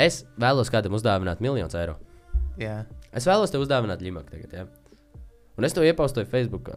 Es 0.00 0.22
vēlos 0.40 0.70
kādam 0.72 0.94
uzdāvināt 0.96 1.42
miljonus 1.44 1.76
eiro. 1.78 1.98
Jā, 2.60 2.82
Es 3.10 3.24
vēlos 3.26 3.50
tev 3.50 3.64
uzdāvināt 3.64 4.02
limāku 4.04 4.30
tagad. 4.30 4.52
Ja? 4.54 4.66
Un 5.58 5.66
es 5.66 5.74
to 5.74 5.82
iepaustoju 5.82 6.28
Facebook 6.30 6.68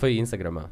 vai 0.00 0.14
Instagram. 0.16 0.62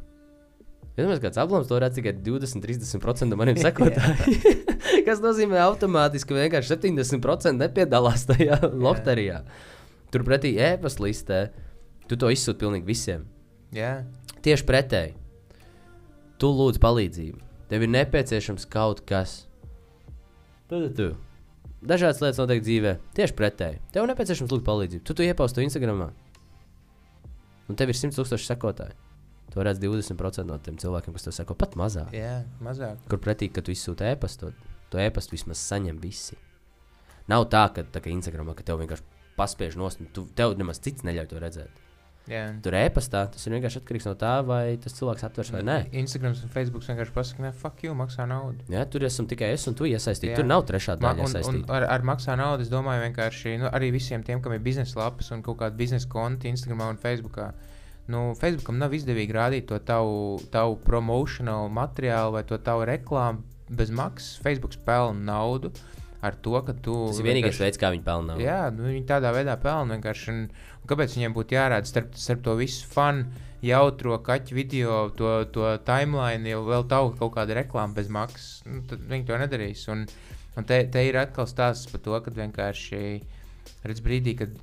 Ja 0.97 1.05
mēs 1.07 1.21
kāds 1.23 1.39
aplams 1.41 1.69
to 1.69 1.77
redz 1.81 1.99
tikai 1.99 2.15
20-30% 2.25 3.29
no 3.31 3.37
maniem 3.41 3.59
sekotājiem. 3.63 4.65
Kas 5.07 5.21
nozīmē 5.23 5.61
automātiski, 5.63 6.33
ka 6.33 6.41
vienkārši 6.41 6.73
70% 6.79 7.61
nepiedalās 7.61 8.25
tajā 8.29 8.59
loterijā. 8.73 9.43
Turpretī 10.11 10.55
e-pasta 10.59 11.05
listē 11.05 11.41
tu 12.11 12.17
to 12.19 12.33
izsūti 12.33 12.65
pilnīgi 12.65 12.89
visiem. 12.89 13.29
jā, 13.77 14.01
Tieši 14.41 14.65
pretēji. 14.67 15.13
Tu 16.41 16.49
lūdz 16.49 16.81
palīdzību. 16.81 17.39
Tev 17.69 17.85
ir 17.85 17.91
nepieciešams 17.93 18.65
kaut 18.73 19.05
kas. 19.07 19.43
Tad 20.73 20.95
tu. 20.97 21.11
Dažādas 21.81 22.21
lietas 22.21 22.41
notiek 22.41 22.61
dzīvē. 22.61 22.97
Tieši 23.17 23.37
pretēji. 23.37 23.79
Tev 23.95 24.05
nepieciešams 24.11 24.53
lūgt 24.53 24.67
palīdzību. 24.67 25.05
Tu 25.09 25.17
to 25.17 25.25
iepausti 25.25 25.65
Instagram. 25.65 26.11
Un 27.71 27.79
tev 27.79 27.93
ir 27.93 27.97
100 27.97 28.19
tūkstoši 28.19 28.51
sekotāji. 28.51 28.97
To 29.55 29.65
redz 29.67 29.81
20% 29.83 30.45
no 30.47 30.59
tiem 30.63 30.77
cilvēkiem, 30.79 31.15
kas 31.17 31.27
to 31.27 31.33
seko 31.35 31.57
pat 31.59 31.75
mazāk. 31.81 32.13
jā, 32.15 32.45
mazāk. 32.63 33.01
Kur 33.11 33.19
pretī, 33.19 33.49
kad 33.51 33.67
tu 33.67 33.73
izsūti 33.75 34.07
e-pastu, 34.07 34.53
to 34.93 35.01
e-pastu 35.03 35.35
vismaz 35.35 35.59
saņem 35.59 35.99
visi. 36.03 36.37
Nav 37.31 37.49
tā, 37.51 37.65
ka, 37.75 37.83
tā, 37.83 38.03
ka 38.05 38.13
Instagramā 38.13 38.55
ka 38.59 38.67
tev 38.67 38.79
vienkārši 38.83 39.07
paspiež 39.39 39.79
nost, 39.81 40.03
un 40.03 40.11
tu, 40.15 40.27
tev 40.37 40.55
nemaz 40.59 40.79
cits 40.85 41.03
neļauj 41.07 41.31
to 41.33 41.43
redzēt. 41.43 41.83
Jā. 42.29 42.43
Tur 42.63 42.75
e-pastā 42.79 43.23
tas 43.33 43.47
ir 43.47 43.55
vienkārši 43.57 43.81
atkarīgs 43.81 44.07
no 44.07 44.13
tā, 44.19 44.33
vai 44.47 44.77
tas 44.83 44.95
cilvēks 44.95 45.25
atvers 45.27 45.51
vai 45.55 45.63
nē. 45.67 45.77
Instagram 46.03 46.37
un 46.37 46.53
Facebook 46.53 46.85
vienkārši 46.87 47.15
pasakā, 47.17 47.45
ne, 47.47 47.51
fuck 47.57 47.83
you, 47.87 47.95
maksā 47.97 48.27
naudu. 48.29 48.67
Ja, 48.71 48.85
tur 48.87 49.07
esam 49.09 49.27
tikai 49.31 49.51
es 49.57 49.67
un 49.71 49.75
tu 49.79 49.89
iesaistīti. 49.89 50.35
Jā. 50.35 50.39
Tur 50.39 50.47
nav 50.47 50.67
trešā 50.69 50.99
daļa 51.01 51.27
iesaistīta. 51.27 51.67
ar, 51.75 51.89
ar 51.97 52.07
maksā 52.07 52.37
naudu, 52.39 52.67
es 52.67 52.71
domāju, 52.73 53.03
vienkārši 53.09 53.57
nu, 53.65 53.71
arī 53.73 53.91
visiem 53.97 54.23
tiem, 54.27 54.43
kam 54.45 54.55
ir 54.55 54.63
biznesa 54.63 55.01
lapas 55.01 55.33
un 55.35 55.43
kaut 55.47 55.59
kāda 55.65 55.77
biznesa 55.81 56.11
konta 56.13 56.51
Instagram 56.51 56.87
un 56.91 57.01
Facebook. 57.03 57.41
Nu, 58.11 58.31
Facebookam 58.39 58.79
nav 58.79 58.95
izdevīgi 58.95 59.35
rādīt 59.35 59.69
to 59.71 59.79
tavu, 59.87 60.41
tavu 60.55 60.79
promocionālu 60.85 61.71
materiālu 61.73 62.37
vai 62.39 62.45
to 62.47 62.59
tavu 62.59 62.87
reklāmu 62.89 63.43
bez 63.71 63.91
maksas. 63.95 64.39
Facebook 64.43 64.75
pelna 64.87 65.33
naudu 65.33 65.71
ar 66.23 66.37
to, 66.45 66.57
ka 66.67 66.75
tu. 66.85 66.97
Tas 67.11 67.21
ir 67.21 67.29
vienīgais 67.29 67.61
veids, 67.63 67.81
kā 67.81 67.91
viņi 67.95 68.05
pelna. 68.07 68.37
Jā, 68.41 68.63
nu, 68.75 68.89
viņi 68.91 69.07
tādā 69.09 69.33
veidā 69.35 69.57
pelna 69.61 69.97
vienkārši. 69.97 70.33
Un, 70.33 70.43
un 70.81 70.91
kāpēc 70.91 71.17
viņiem 71.17 71.37
būtu 71.37 71.57
jārāda 71.57 71.89
starp, 71.89 72.13
starp 72.21 72.45
to 72.47 72.57
visu 72.61 72.89
fanu, 72.91 73.27
jautro 73.65 74.19
kaķu 74.25 74.57
video, 74.57 75.01
to, 75.17 75.33
to 75.55 75.75
timeline, 75.89 76.49
jau 76.49 76.63
vēl 76.69 76.87
tavu 76.91 77.15
kaut 77.19 77.35
kādu 77.37 77.57
reklāmu 77.59 77.97
bez 77.97 78.11
maksas? 78.13 78.49
Nu, 78.69 78.83
tad 78.89 79.05
viņi 79.11 79.29
to 79.29 79.41
nedarīs. 79.41 79.85
Un, 79.93 80.07
un 80.57 80.69
te, 80.69 80.83
te 80.93 81.05
ir 81.09 81.21
atkal 81.21 81.49
stāsts 81.51 81.91
par 81.93 82.05
to, 82.05 82.17
ka 82.25 82.35
vienkārši 82.37 83.05
redz 83.87 84.05
brīdī, 84.05 84.37
kad. 84.43 84.59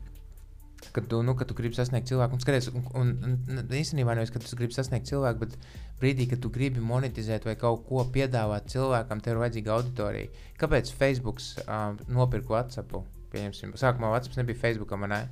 Kad 0.97 1.05
tu, 1.11 1.19
nu, 1.21 1.35
kad 1.37 1.45
tu 1.45 1.53
gribi 1.53 1.77
sasniegt 1.77 2.09
cilvēku, 2.09 2.33
un 2.33 2.41
skaties, 2.41 2.71
un, 2.73 2.85
un, 2.97 3.09
un, 3.53 3.59
īstenībā 3.77 4.15
nevis, 4.17 4.31
ka 4.33 4.39
tu 4.41 4.57
gribi 4.57 4.73
sasniegt 4.73 5.05
cilvēku, 5.05 5.43
bet 5.43 5.67
brīdī, 6.01 6.25
kad 6.31 6.41
tu 6.41 6.49
gribi 6.49 6.81
monetizēt 6.81 7.45
vai 7.45 7.53
kaut 7.59 7.83
ko 7.85 8.01
piedāvāt 8.15 8.71
cilvēkam, 8.73 9.21
tev 9.21 9.35
ir 9.35 9.41
vajadzīga 9.43 9.75
auditorija. 9.75 10.31
Kāpēc 10.57 10.89
Facebook 10.97 11.43
uh, 11.67 11.91
nopirka 12.09 12.55
WhatsApp? 12.55 12.97
Pieņemsim, 13.29 13.75
sākumā 13.77 14.09
WhatsApp 14.15 14.39
nebija 14.41 14.57
Facebookam, 14.63 15.05
ne? 15.11 15.27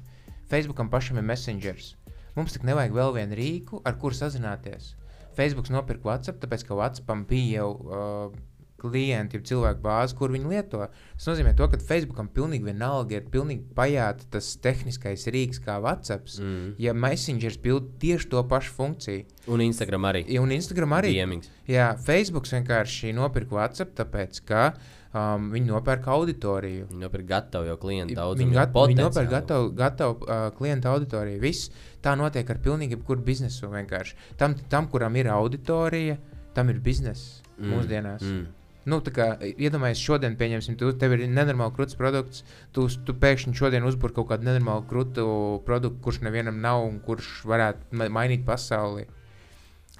Facebookam 0.54 0.94
pašam 0.94 1.18
ir 1.18 1.26
messengers. 1.26 1.96
Mums 2.38 2.54
tik 2.54 2.68
nevajag 2.70 2.94
vēl 2.94 3.18
vienu 3.18 3.42
rīku, 3.42 3.82
ar 3.90 3.98
kuru 3.98 4.14
sazināties. 4.22 4.92
Facebook 5.34 5.74
nopirka 5.74 6.12
WhatsApp, 6.12 6.44
tāpēc 6.46 6.68
ka 6.68 6.78
WhatsAppam 6.78 7.26
bija 7.26 7.64
jau 7.64 7.72
uh, 7.74 8.38
klienti, 8.82 9.40
jau 9.40 9.48
cilvēku 9.52 9.82
bāzi, 9.84 10.18
kur 10.20 10.34
viņi 10.34 10.52
lieto. 10.52 10.84
Tas 11.16 11.30
nozīmē, 11.30 11.56
to, 11.58 11.68
ka 11.72 11.80
Facebookam 11.80 12.28
pilnīgi 12.34 12.68
vienalga 12.68 13.20
ir 13.20 13.30
pilnīgi 13.32 13.64
pajāta 13.78 14.28
tas 14.36 14.52
tehniskais 14.62 15.28
rīks 15.32 15.62
kā 15.64 15.78
WhatsApp. 15.84 16.28
Mm. 16.40 16.76
Ja 16.82 16.96
Messengers 16.98 17.58
pild 17.62 17.96
tieši 18.04 18.30
to 18.34 18.44
pašu 18.50 18.76
funkciju, 18.76 19.26
Un 19.48 19.62
Instagram 19.62 20.08
arī. 20.10 20.24
Ja, 20.32 20.42
un 20.42 20.52
Instagram 20.52 20.96
arī. 20.98 21.12
Diemings. 21.14 21.50
Jā, 21.70 21.92
Facebook 22.02 22.48
vienkārši 22.50 23.14
nopirka 23.14 23.58
WhatsApp, 23.60 23.94
tāpēc 24.00 24.40
ka 24.48 24.64
um, 24.72 25.52
viņi 25.54 25.70
nopērka 25.70 26.14
auditoriju. 26.16 26.88
Viņi 26.90 27.06
nopirka 27.06 27.30
gatavu 27.36 27.70
jau 27.70 27.78
klientu 27.82 28.18
daudz. 28.18 28.42
Viņi, 28.42 28.58
gat, 28.58 28.74
viņi 28.74 29.00
nopērk 29.04 29.32
gatavu, 29.32 29.72
gatavu 29.78 30.18
uh, 30.26 30.48
klientu 30.58 30.90
auditoriju. 30.90 31.42
Viss 31.44 31.70
tā 32.06 32.16
notiek 32.18 32.50
ar 32.50 32.62
pilnīgi 32.66 32.98
jebkuru 32.98 33.26
biznesu. 33.26 33.70
Vienkārši. 33.76 34.18
Tam, 34.42 34.58
tam, 34.72 34.90
kuram 34.90 35.18
ir 35.22 35.30
auditorija, 35.34 36.18
tam 36.58 36.74
ir 36.74 36.82
biznesa 36.82 37.46
mm. 37.60 37.70
mūsdienās. 37.70 38.26
Mm. 38.26 38.65
Nu, 38.86 39.00
tā 39.02 39.12
kā 39.16 39.26
iedomājieties, 39.42 40.02
šodien, 40.06 40.36
pieņemsim, 40.38 40.76
tu, 40.78 40.92
tev 41.02 41.16
ir 41.16 41.24
nenormāli 41.26 41.74
krūts 41.74 41.98
produkts, 41.98 42.44
tu, 42.76 42.86
tu 43.08 43.16
pēkšņi 43.18 43.58
šodien 43.58 43.88
uzbūri 43.88 44.14
kaut 44.14 44.30
kādu 44.30 44.46
nenormālu 44.46 44.86
krūtu 44.90 45.26
produktu, 45.66 46.02
kurš 46.06 46.22
nevienam 46.28 46.60
nav 46.62 46.84
un 46.86 47.00
kurš 47.06 47.32
varētu 47.50 47.98
ma 47.98 48.10
mainīt 48.20 48.46
pasauli. 48.46 49.08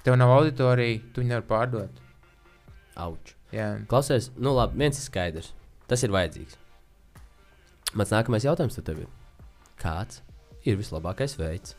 Tev 0.06 0.14
nav 0.20 0.36
auditorija, 0.36 1.00
tu 1.10 1.24
viņu 1.24 1.32
nevari 1.32 1.48
pārdot. 1.50 1.98
Auč. 3.02 3.34
Jā. 3.50 3.72
Klausies, 3.90 4.30
nu 4.38 4.54
labi, 4.54 4.78
viens 4.84 5.00
ir 5.00 5.08
skaidrs. 5.08 5.50
Tas 5.90 6.06
ir 6.06 6.14
vajadzīgs. 6.14 6.54
Mans 7.98 8.14
nākamais 8.14 8.46
jautājums 8.46 8.78
tev 8.86 9.02
ir, 9.02 9.10
kāds 9.82 10.22
ir 10.66 10.78
vislabākais 10.78 11.36
veids, 11.38 11.74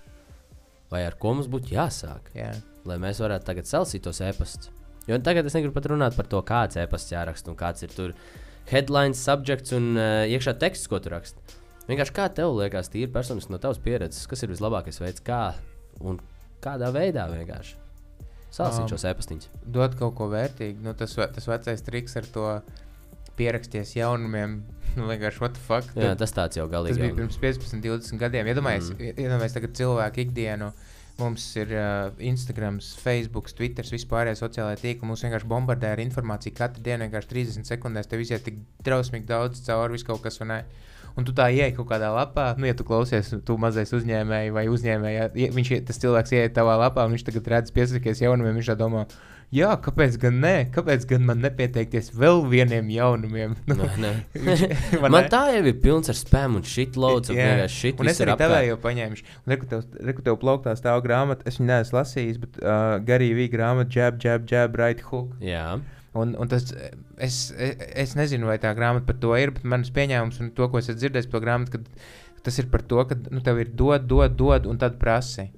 vai 0.92 1.04
ar 1.08 1.16
ko 1.20 1.36
mums 1.36 1.50
būtu 1.52 1.76
jāsāk, 1.76 2.32
Jā. 2.36 2.54
lai 2.88 3.00
mēs 3.04 3.20
varētu 3.24 3.48
tagad 3.48 3.70
salasīt 3.70 4.06
tos 4.08 4.24
e-pastus? 4.24 4.72
Jo 5.08 5.18
tagad 5.24 5.48
es 5.48 5.56
negribu 5.56 5.74
pat 5.78 5.88
runāt 5.92 6.18
par 6.18 6.28
to, 6.28 6.42
kāds 6.44 6.76
e-pasts 6.82 7.14
jāraksta 7.14 7.52
un 7.54 7.58
kāds 7.60 7.86
ir 7.86 7.94
tur 7.96 8.14
headlines, 8.72 9.22
subjekts 9.24 9.72
un 9.78 9.94
uh, 9.96 10.26
iekšā 10.28 10.58
teksts, 10.60 10.90
ko 10.92 11.00
tu 11.00 11.14
raksti. 11.14 11.40
Vienkārši 11.88 12.16
kā 12.18 12.26
tev 12.36 12.52
liekas, 12.58 12.90
tīri 12.92 13.08
personiski 13.14 13.54
no 13.54 13.60
tavas 13.64 13.80
pieredzes, 13.80 14.26
kas 14.28 14.44
ir 14.44 14.52
vislabākais 14.52 15.00
veids, 15.00 15.24
kā 15.24 15.54
un 16.04 16.20
kādā 16.64 16.90
veidā 16.92 17.30
vienkārši 17.32 17.78
salasīt 18.58 18.84
Um, 18.84 18.90
šos 18.92 19.06
e-pastiņus. 19.08 19.48
Dot 19.76 19.96
kaut 20.00 20.16
ko 20.18 20.28
vērtīgu. 20.32 20.82
Nu, 20.84 20.92
tas, 20.98 21.14
tas 21.16 21.48
vecais 21.48 21.84
triks 21.86 22.16
ar 22.20 22.28
to 22.34 22.50
pieraksties 23.40 23.96
jaunumiem. 24.00 24.60
Nu, 24.98 25.06
vienkārši, 25.12 25.38
what 25.44 25.54
the 25.54 25.62
fuck? 25.62 25.90
Jā, 26.00 26.16
tas 26.18 26.32
tāds 26.34 26.58
jau 26.58 26.64
Tas 26.66 26.72
galīgi. 26.74 26.98
bija 26.98 27.12
jau- 27.12 27.18
pirms 27.20 27.36
15, 27.38 27.82
20 27.84 28.18
gadiem. 28.18 28.48
Iedomājieties, 28.50 28.88
mm. 28.96 29.20
iedomājies 29.22 29.54
tagad 29.54 29.76
cilvēku 29.78 30.24
ikdienu. 30.24 30.72
Mums 31.18 31.44
ir 31.58 31.72
uh, 31.74 32.12
Instagram, 32.22 32.76
Facebook, 33.02 33.50
Twitter, 33.58 33.88
vispārējie 33.90 34.38
sociālai 34.38 34.76
tīkli. 34.78 35.08
Mums 35.10 35.24
vienkārši 35.26 35.50
bombardē 35.50 35.96
ar 35.96 36.02
informāciju. 36.04 36.54
Katru 36.60 36.84
dienu 36.86 37.08
vienkārši 37.08 37.32
30 37.32 37.72
sekundēs 37.72 38.10
tev 38.12 38.22
iziet 38.22 38.46
tik 38.46 38.60
drausmīgi 38.86 39.26
daudz 39.30 39.64
cauri 39.66 39.98
visu 39.98 40.12
kaut 40.12 40.22
kas. 40.28 40.38
vai 40.44 40.48
ne? 40.52 40.60
Un 41.18 41.26
tu 41.26 41.34
tā 41.34 41.48
ieej 41.50 41.72
kaut 41.74 41.88
kādā 41.90 42.12
lapā, 42.14 42.52
nu, 42.62 42.68
ja 42.70 42.76
tu 42.78 42.86
klausies, 42.86 43.32
tu 43.46 43.56
mazais 43.58 43.90
uzņēmēji 43.98 44.52
vai 44.54 44.68
uzņēmēji, 44.70 45.24
ja 45.42 45.48
viņš 45.56 45.72
tas 45.88 45.98
cilvēks 46.04 46.36
ieiet 46.38 46.54
tavā 46.54 46.76
lapā 46.78 47.08
un 47.08 47.16
viņš 47.16 47.26
tagad 47.32 47.50
redz 47.56 47.74
piesakies 47.74 48.22
jaunumiem, 48.22 48.60
viņš 48.60 48.70
tā 48.70 48.76
domā, 48.78 49.08
jā, 49.56 49.72
kāpēc 49.82 50.20
gan 50.22 50.38
nē, 50.44 50.54
kāpēc 50.76 51.08
gan 51.10 51.26
man 51.26 51.42
nepieteikties 51.42 52.12
vēl 52.14 52.44
vieniem 52.52 52.92
jaunumiem? 52.94 53.56
Nu, 53.66 53.80
Nē, 54.04 54.14
nē. 54.36 54.70
Man 55.02 55.16
ne? 55.16 55.26
tā 55.32 55.42
jau 55.56 55.64
ir 55.66 55.78
pilns 55.82 56.12
ar 56.14 56.18
spēmu 56.20 56.62
un 56.62 56.66
shitloads. 56.68 57.32
Un 57.34 57.40
Jā. 57.40 57.50
vienkārši 57.50 57.82
shit 57.82 58.02
Un 58.04 58.12
es 58.12 58.22
arī 58.22 58.36
apkārt. 58.36 58.44
tevēju 58.54 58.80
paņēmu. 58.84 59.22
Reku 59.50 59.70
tev, 59.72 59.86
reku 60.12 60.26
tev 60.26 60.38
plauktā 60.42 60.76
stāv 60.78 61.02
grāmata, 61.06 61.48
es 61.50 61.58
viņu 61.58 61.72
neesmu 61.72 61.98
lasījis, 61.98 62.42
bet 62.44 62.60
uh, 62.62 62.98
garīgi 63.08 63.48
grāmata 63.54 63.90
Jab, 63.98 64.20
Jab, 64.22 64.46
Jab, 64.52 64.76
Right 64.78 65.02
Hook. 65.10 65.34
Jā, 65.42 65.80
Un, 66.14 66.36
un 66.40 66.48
tas, 66.50 66.64
es, 67.18 67.52
es, 67.58 68.16
nezinu, 68.18 68.48
vai 68.48 68.58
tā 68.62 68.72
grāmata 68.78 69.06
par 69.06 69.20
to 69.22 69.36
ir, 69.38 69.52
bet 69.54 69.68
mans 69.68 69.92
pieņēmums 69.94 70.40
un 70.42 70.54
to, 70.56 70.70
ko 70.72 70.80
es 70.80 70.88
esmu 70.90 71.02
dzirdējis 71.04 71.30
par 71.30 71.44
grāmatu, 71.44 71.78
ka 71.78 72.42
tas 72.48 72.58
ir 72.60 72.70
par 72.72 72.82
to, 72.88 73.04
ka 73.06 73.18
nu, 73.30 73.44
tev 73.44 73.60
ir 73.62 73.70
dod, 73.76 74.08
dod, 74.08 74.34
dod, 74.40 74.66
un 74.72 74.80
tad 74.82 74.98
prasi. 75.02 75.50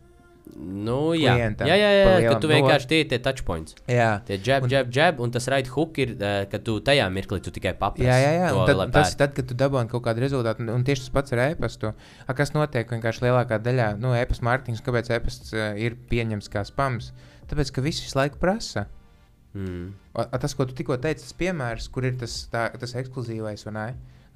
nu, 0.59 1.13
jā. 1.15 1.35
Klientam 1.37 1.69
jā, 1.69 1.75
jā, 1.77 1.89
jā 1.93 2.05
pa 2.07 2.15
ka 2.25 2.39
tu 2.41 2.49
vienkārši 2.49 2.87
tie 2.89 2.97
ir 3.03 3.07
tie 3.11 3.19
touchpoints. 3.23 3.75
Jā. 3.87 4.09
Tie 4.27 4.39
jab, 4.43 4.65
Un- 4.65 4.71
jab, 4.73 4.89
jab, 4.91 5.21
un 5.23 5.31
tas 5.31 5.47
right 5.47 5.69
hook 5.71 5.99
ir, 6.01 6.15
ka 6.51 6.59
tu 6.59 6.79
tajā 6.83 7.05
mirklī 7.13 7.39
tu 7.45 7.53
tikai 7.55 7.75
paprasti. 7.79 8.09
Jā, 8.09 8.17
jā, 8.19 8.31
jā. 8.41 8.49
To, 8.57 8.65
tad, 8.67 8.91
tas 8.91 9.13
ir 9.13 9.19
tad, 9.21 9.35
kad 9.37 9.47
tu 9.47 9.55
dabūji 9.55 9.91
kaut 9.93 10.03
kādu 10.09 10.25
rezultātu, 10.25 10.65
un, 10.65 10.73
un 10.73 10.83
tieši 10.83 11.05
tas 11.05 11.13
pats 11.15 11.37
ar 11.37 11.45
e-pastu. 11.45 11.93
A, 12.25 12.35
kas 12.35 12.51
notiek 12.57 12.91
vienkārši 12.91 13.27
lielākā 13.29 13.61
daļā? 13.63 13.93
Nu, 14.01 14.11
e-pasta 14.17 14.49
mārketings, 14.49 14.83
kāpēc 14.83 15.13
e-pasts 15.15 15.53
uh, 15.55 15.71
ir 15.79 15.95
pieņemts 16.09 16.51
kā 16.51 16.65
spams? 16.67 17.13
Tāpēc, 17.47 17.71
ka 17.71 17.85
viss 17.85 18.03
visu 18.03 18.19
laiku 18.19 18.41
prasa. 18.41 18.89
Mm. 19.57 19.89
A, 20.13 20.27
a, 20.29 20.37
tas, 20.37 20.53
ko 20.53 20.65
tu 20.69 20.75
tikko 20.77 20.97
teici, 21.01 21.23
tas 21.25 21.33
piemērs, 21.39 21.87
kur 21.89 22.05
ir 22.05 22.17
tas, 22.21 22.35
tā, 22.53 22.67
tas 22.77 22.93
ekskluzīvais, 23.01 23.65
vai 23.65 23.73
ne? 23.73 23.85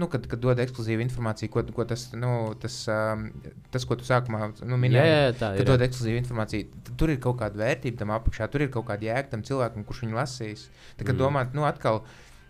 Nu, 0.02 0.08
kad, 0.10 0.24
kad 0.26 0.42
dod 0.42 0.58
ekskluzīvu 0.58 1.04
informāciju, 1.06 1.52
ko, 1.54 1.62
ko 1.76 1.84
tas, 1.86 2.08
nu, 2.18 2.32
tas, 2.58 2.80
um, 2.90 3.28
tas, 3.70 3.84
ko 3.86 3.94
tu 4.00 4.08
sākumā 4.08 4.48
nu, 4.66 4.80
minēji. 4.82 5.06
jā, 5.12 5.20
jā, 5.28 5.34
tā 5.38 5.52
Kad 5.54 5.62
ir. 5.62 5.70
dod 5.70 5.84
ekskluzīvu 5.86 6.18
informāciju, 6.24 6.70
tad 6.88 6.96
tur 6.98 7.14
ir 7.14 7.20
kaut 7.22 7.38
kāda 7.44 7.62
vērtība 7.62 8.00
tam 8.02 8.14
apakšā, 8.16 8.48
tur 8.50 8.66
ir 8.66 8.72
kaut 8.74 8.88
kāda 8.90 9.06
jēga 9.12 9.30
tam 9.36 9.44
cilvēkam, 9.46 9.86
kurš 9.86 10.02
viņu 10.08 10.18
lasīs. 10.18 10.64
Tā 10.98 11.06
kā 11.06 11.14
Mm. 11.14 11.20
domāt, 11.22 11.54
nu, 11.54 11.62
atkal, 11.70 12.02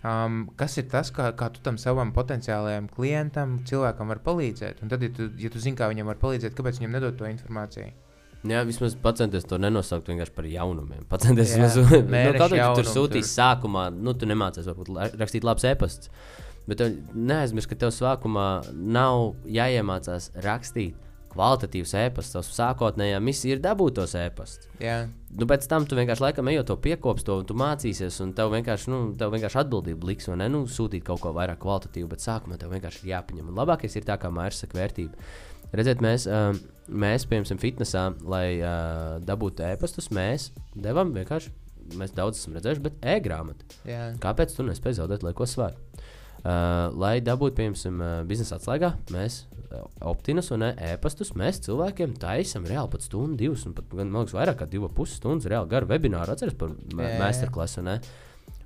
um, 0.08 0.50
kas 0.56 0.78
ir 0.80 0.88
tas, 0.88 1.12
kā, 1.12 1.34
kā 1.36 1.52
tu 1.52 1.60
tam 1.68 1.76
savam 1.78 2.14
potenciālajam 2.16 2.88
klientam, 2.96 3.60
cilvēkam 3.68 4.08
var 4.08 4.24
palīdzēt. 4.24 4.80
Un 4.82 4.88
tad, 4.96 5.04
ja 5.04 5.10
tu, 5.12 5.28
ja 5.38 5.50
tu 5.52 5.60
zini, 5.60 5.76
kā 5.76 5.92
viņam 5.92 6.06
var 6.14 6.24
palīdzēt, 6.24 6.56
kāpēc 6.56 6.80
viņam 6.80 6.96
nedod 6.96 7.20
to 7.20 7.28
informāciju? 7.28 7.92
Jā, 8.44 8.64
vismaz 8.68 8.96
pacenties 9.00 9.46
to 9.48 9.60
nenosaukt 9.62 10.10
vienkārši 10.12 10.34
par 10.36 10.48
jaunumiem. 10.52 11.06
Pacenties 11.12 11.54
Jā, 11.56 11.64
vismaz, 11.64 11.78
nu, 11.94 12.02
kaut 12.40 12.52
kā 12.52 12.72
tu 12.74 12.82
tur 12.82 12.90
sūtīs 12.92 13.30
tur. 13.30 13.36
sākumā, 13.38 13.86
nu, 13.96 14.16
tu 14.20 14.28
nemācies 14.28 14.68
varbūt 14.68 14.92
rakstīt 15.22 15.48
labs 15.48 15.64
e-pasts. 15.70 16.12
Bet 16.68 16.80
neaizmirst, 17.16 17.68
ka 17.72 17.76
tev 17.80 17.92
sākumā 17.96 18.48
nav 18.72 19.34
jāiemācās 19.52 20.30
rakstīt 20.44 21.00
kvalitatīvs 21.34 21.94
e-pasts. 22.04 22.36
Tavs 22.36 22.52
sākotnējā 22.56 23.20
misija 23.24 23.56
ir 23.58 23.64
dabūt 23.64 23.98
tos 24.00 24.16
e-pastus. 24.20 24.70
Jā, 24.84 25.06
Nu, 25.34 25.48
pēc 25.50 25.64
tam 25.66 25.88
tu 25.90 25.98
vienkārši 25.98 26.22
laikam 26.22 26.50
ejot 26.52 26.68
to 26.70 26.76
piekopst, 26.78 27.26
to 27.26 27.40
un 27.42 27.48
tu 27.50 27.56
mācīsies, 27.58 28.20
un 28.22 28.36
tev 28.38 28.52
vienkārši, 28.54 28.90
nu, 28.94 29.00
tev 29.18 29.32
vienkārši 29.34 29.58
atbildība 29.64 30.06
liks, 30.12 30.28
vai 30.30 30.36
ne? 30.44 30.50
Nu, 30.54 30.60
sūtīt 30.70 31.02
kaut 31.08 31.24
ko 31.24 31.32
vairāk 31.34 31.58
kvalitatīvu, 31.64 32.12
bet 32.12 32.22
sākumā 32.22 32.60
tev 32.62 32.70
vienkārši 32.76 33.02
ir 33.02 33.16
jāpaņem. 33.16 33.48
Un 33.50 33.58
labākais 33.58 33.98
ir 33.98 34.06
tā, 34.06 34.20
kā 34.22 34.30
mairs 34.30 34.62
saka, 34.62 34.78
vērtība. 34.78 35.18
Redziet, 35.74 36.04
mēs, 36.06 36.28
uh, 36.30 36.52
mēs 36.90 37.28
piemēram, 37.30 37.62
fitnesā, 37.62 38.08
lai 38.30 38.46
uh, 38.60 39.18
dabūtu 39.26 39.66
e-pastus, 39.72 40.12
mēs 40.14 40.52
devām 40.76 41.14
vienkārši, 41.16 41.54
mēs 42.00 42.14
daudz 42.16 42.42
esam 42.42 42.58
redzējuši, 42.58 42.84
bet 42.86 43.08
e-grāmatu. 43.16 43.66
jā. 43.90 44.12
Kāpēc 44.24 44.54
tu 44.56 44.68
nespēji 44.68 45.02
zaudēt 45.02 45.26
lieko 45.26 45.48
svaru? 45.50 45.80
Uh, 46.44 46.92
lai 47.00 47.18
dabūtu, 47.24 47.56
piemēram, 47.62 48.28
biznesa 48.28 48.60
atslēgā, 48.60 48.94
mēs 49.16 49.46
optinus 50.04 50.52
un 50.54 50.66
e-pastus 50.70 51.34
mēs 51.40 51.62
cilvēkiem 51.66 52.16
taisām 52.22 52.68
reāli 52.70 52.92
pat 52.94 53.06
stundu, 53.06 53.38
divas, 53.40 53.64
un 53.68 53.76
pat 53.78 53.94
man 53.98 54.12
liekas, 54.14 54.36
vairāk 54.38 54.60
kā 54.62 54.68
divas 54.70 54.94
puses 54.96 55.18
stundas 55.22 55.50
reāli 55.50 55.72
garu 55.72 55.90
webināru. 55.90 56.36
Atceries 56.36 56.58
par 56.60 56.76
masterclassu. 57.22 57.86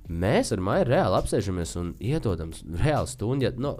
Mēs 0.08 0.54
ar 0.54 0.62
Maiju 0.64 0.86
reāli 0.88 1.18
apsēžamies 1.18 1.74
un 1.76 1.90
iedodam 2.00 2.54
reāli 2.80 3.10
stundu. 3.10 3.44
Ja, 3.44 3.52
no, 3.60 3.74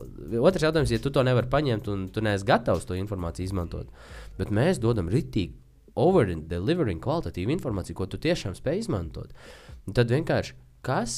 otrs 0.45 0.67
jautājums, 0.67 0.93
ja 0.93 1.01
tu 1.01 1.13
to 1.15 1.23
nevari 1.25 1.49
paņemt 1.49 1.89
un 1.89 2.05
tu 2.13 2.21
neesi 2.25 2.45
gatavs 2.49 2.85
to 2.89 2.99
informāciju 2.99 3.49
izmantot, 3.49 3.89
bet 4.37 4.53
mēs 4.53 4.81
dodam 4.83 5.09
ritīgi 5.09 5.57
over 5.99 6.29
and 6.31 6.47
delivering 6.51 7.01
kvalitatīvu 7.03 7.57
informāciju, 7.57 7.97
ko 7.99 8.07
tu 8.07 8.21
tiešām 8.23 8.55
spēj 8.59 8.85
izmantot. 8.85 9.33
Un 9.89 9.97
tad 9.97 10.13
vienkārši 10.13 10.55
kas 10.85 11.17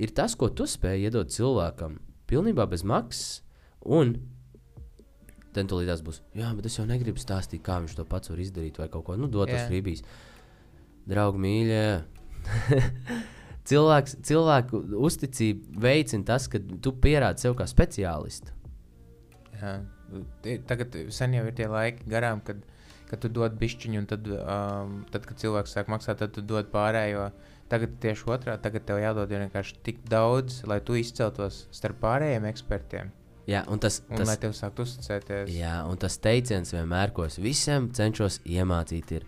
ir 0.00 0.12
tas, 0.16 0.36
ko 0.38 0.50
tu 0.52 0.68
spēj 0.68 1.08
iedot 1.08 1.32
cilvēkam 1.32 1.98
pilnībā 2.30 2.68
bez 2.70 2.84
maksas. 2.86 3.40
Un 3.80 4.18
tad 5.54 5.66
tu 5.70 5.80
līdz 5.80 6.04
būs, 6.06 6.20
jā, 6.36 6.52
bet 6.54 6.68
es 6.68 6.76
jau 6.78 6.86
negribu 6.86 7.20
stāstīt, 7.20 7.64
kā 7.66 7.80
viņš 7.82 7.96
to 7.98 8.06
pats 8.08 8.30
var 8.30 8.44
izdarīt, 8.44 8.78
vai 8.78 8.88
kaut 8.92 9.08
ko 9.08 9.16
nu, 9.18 9.32
dot 9.32 9.50
uz 9.50 9.58
Jā. 9.58 9.66
frībīs. 9.66 10.04
Draugi, 11.10 11.40
mīļie, 11.42 11.84
cilvēks, 13.68 14.16
cilvēku 14.26 14.80
uzticību 15.00 15.80
veicina 15.84 16.24
tas, 16.32 16.48
ka 16.50 16.60
tu 16.82 16.92
pierādi 17.02 17.44
sev 17.44 17.56
kā 17.58 17.66
speciālistu. 17.70 18.52
Jā. 19.60 19.76
Tagad 20.66 20.96
sen 21.14 21.36
jau 21.36 21.44
ir 21.46 21.54
tie 21.54 21.68
laiki 21.70 22.08
garām, 22.10 22.40
kad, 22.42 22.64
kad 23.10 23.20
tu 23.22 23.28
dod 23.30 23.54
bišķiņu, 23.60 24.00
un 24.00 24.08
tad, 24.10 24.26
um, 24.26 24.96
tad, 25.12 25.28
kad 25.28 25.38
cilvēks 25.38 25.76
sāk 25.76 25.90
maksāt, 25.92 26.18
tad 26.22 26.32
tu 26.34 26.42
dod 26.42 26.72
pārējo. 26.72 27.28
Tagad 27.70 27.92
tieši 28.02 28.26
otrādi, 28.26 28.62
tagad 28.64 28.82
tev 28.88 28.98
jādod 28.98 29.30
vienkārši 29.30 29.76
tik 29.86 30.00
daudz, 30.10 30.64
lai 30.66 30.80
tu 30.82 30.96
izceltos 30.98 31.68
starp 31.70 32.00
pārējiem 32.02 32.48
ekspertiem. 32.50 33.12
Jā, 33.46 33.60
un 33.70 33.78
tas, 33.82 34.00
Un 34.10 34.18
tas, 34.18 34.26
lai 34.26 34.36
tev 34.42 34.52
sāktu 34.58 34.82
uzticēties. 34.82 35.52
jā, 35.54 35.76
un 35.86 35.98
tas 35.98 36.18
teiciens 36.18 36.74
vienmēr, 36.74 37.12
ko 37.14 37.28
es 37.28 37.38
visiem 37.38 37.86
cenšos 37.94 38.40
iemācīt, 38.46 39.14
ir 39.20 39.24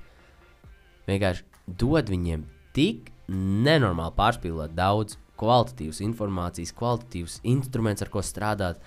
vienkārši 1.06 1.46
dod 1.78 2.10
viņiem 2.10 2.42
tik 2.74 3.12
nenormāli 3.31 4.14
pārspīlēt 4.17 4.75
daudz 4.76 5.19
kvalitatīvas 5.41 6.02
informācijas, 6.05 6.75
kvalitatīvas 6.79 7.38
instrumentus, 7.49 8.07
ar 8.07 8.12
ko 8.12 8.23
strādāt. 8.25 8.83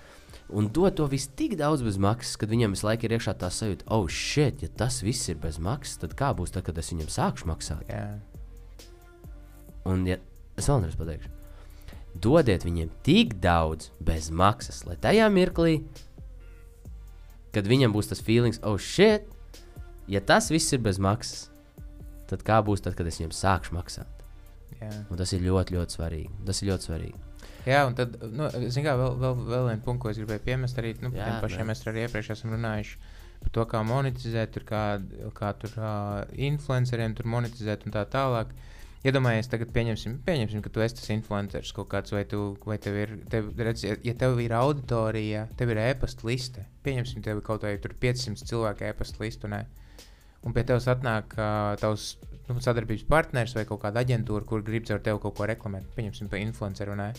Un 0.46 0.68
dod 0.70 0.94
to 0.94 1.08
visu 1.10 1.32
tik 1.34 1.56
daudz 1.58 1.82
bez 1.82 1.98
maksas, 1.98 2.36
kad 2.38 2.52
viņam 2.52 2.76
visu 2.76 2.86
laiku 2.86 3.08
ir 3.08 3.16
iekšā 3.16 3.34
tā 3.40 3.50
sajūta, 3.50 3.88
oh, 3.90 4.06
shit, 4.06 4.62
ja 4.62 4.70
tas 4.70 5.00
viss 5.02 5.26
ir 5.32 5.40
bez 5.42 5.58
maksas, 5.62 5.98
tad 6.04 6.14
kā 6.18 6.30
būs 6.38 6.54
tad, 6.54 6.62
kad 6.68 6.78
es 6.78 6.92
viņam 6.92 7.10
sākšu 7.10 7.50
maksāt? 7.50 7.82
Jā. 7.90 8.04
Un, 9.90 10.06
ja 10.06 10.20
es 10.58 10.70
vēlreiz 10.70 10.94
pateikšu, 10.98 11.32
dodiet 12.22 12.66
viņiem 12.66 12.92
tik 13.06 13.36
daudz 13.42 13.90
bez 14.06 14.30
maksas, 14.30 14.84
lai 14.86 14.94
tajā 15.02 15.26
mirklī, 15.34 15.80
kad 17.54 17.66
viņam 17.66 17.94
būs 17.96 18.12
tas 18.12 18.22
feelings, 18.22 18.62
oh 18.62 18.78
shit, 18.78 19.26
ja 20.06 20.22
tas 20.22 20.52
viss 20.54 20.74
ir 20.76 20.84
bez 20.84 21.02
maksas, 21.02 21.48
tad 22.30 22.46
kā 22.46 22.62
būs 22.62 22.86
tad, 22.86 22.94
kad 22.94 23.10
es 23.10 23.18
viņiem 23.18 23.34
sākšu 23.34 23.74
maksāt? 23.74 24.15
Un 25.10 25.20
tas 25.20 25.32
ir 25.32 25.44
ļoti, 25.44 25.76
ļoti 25.76 25.96
svarīgi. 25.98 26.30
Tas 26.46 26.62
ir 26.62 26.70
ļoti 26.70 26.88
svarīgi. 26.90 27.22
Jā, 27.66 27.80
un 27.88 27.96
tad, 27.98 28.14
nu, 28.30 28.46
zināmā 28.70 28.94
mērā, 28.94 28.96
vēl, 29.00 29.14
vēl, 29.22 29.38
vēl 29.50 29.68
viena 29.72 29.82
punkta, 29.82 30.02
ko 30.04 30.10
es 30.12 30.20
gribēju 30.20 30.42
piemest, 30.44 30.78
arī 30.78 30.92
nu, 31.02 31.10
par 31.10 31.18
tiem 31.18 31.40
pašiem 31.42 31.70
mēs 31.70 31.82
arī 31.90 32.04
iepriekš 32.06 32.30
esam 32.36 32.52
runājuši 32.54 32.98
par 33.42 33.50
to, 33.56 33.64
kā 33.72 33.80
monetizēt, 33.86 34.52
tur, 34.54 34.64
kā, 34.68 34.82
kā 35.36 35.50
tur 35.60 35.74
uh, 35.80 36.22
influenceriem 36.48 37.14
tur 37.18 37.28
monetizēt 37.30 37.86
un 37.86 37.94
tā 37.94 38.04
tālāk. 38.10 38.54
Iedomājies, 39.06 39.46
tagad 39.52 39.70
pieņemsim, 39.74 40.16
pieņemsim, 40.26 40.62
ka 40.64 40.70
tu 40.74 40.82
esi 40.82 40.96
tas 40.98 41.10
influenceris 41.14 41.70
kaut 41.76 41.86
kāds, 41.92 42.14
vai, 42.14 42.24
tu, 42.26 42.56
vai 42.66 42.78
tev 42.82 42.96
ir, 42.98 43.12
tev, 43.30 43.52
redz, 43.58 43.84
ja- 43.86 44.14
tev 44.18 44.40
ir 44.42 44.54
auditorija, 44.56 45.44
tev 45.58 45.70
ir 45.74 45.82
e-pasta 45.84 46.26
liste, 46.26 46.64
pieņemsim, 46.86 47.22
tev 47.22 47.38
ir 47.38 47.46
kaut 47.46 47.62
vai 47.66 47.76
tur 47.82 47.94
500 48.02 48.48
cilvēku 48.48 48.88
e-pasta 48.88 49.22
listu, 49.22 49.50
ne? 49.52 49.66
un 50.46 50.54
pie 50.54 50.62
tevis 50.66 50.86
atnāk 50.90 51.34
uh, 51.38 51.74
tavs 51.80 52.16
nu, 52.48 52.58
sadarbības 52.62 53.06
partneris 53.10 53.54
vai 53.56 53.64
kaut 53.68 53.82
kāda 53.84 54.02
aģentūra, 54.04 54.46
kur 54.48 54.64
grib 54.66 54.88
ar 54.90 55.02
tevi 55.04 55.22
kaut 55.22 55.36
ko 55.38 55.48
reklamēt, 55.50 55.88
pieņemsim, 55.96 56.30
par 56.32 56.42
influenceru, 56.42 56.96
ne? 56.98 57.12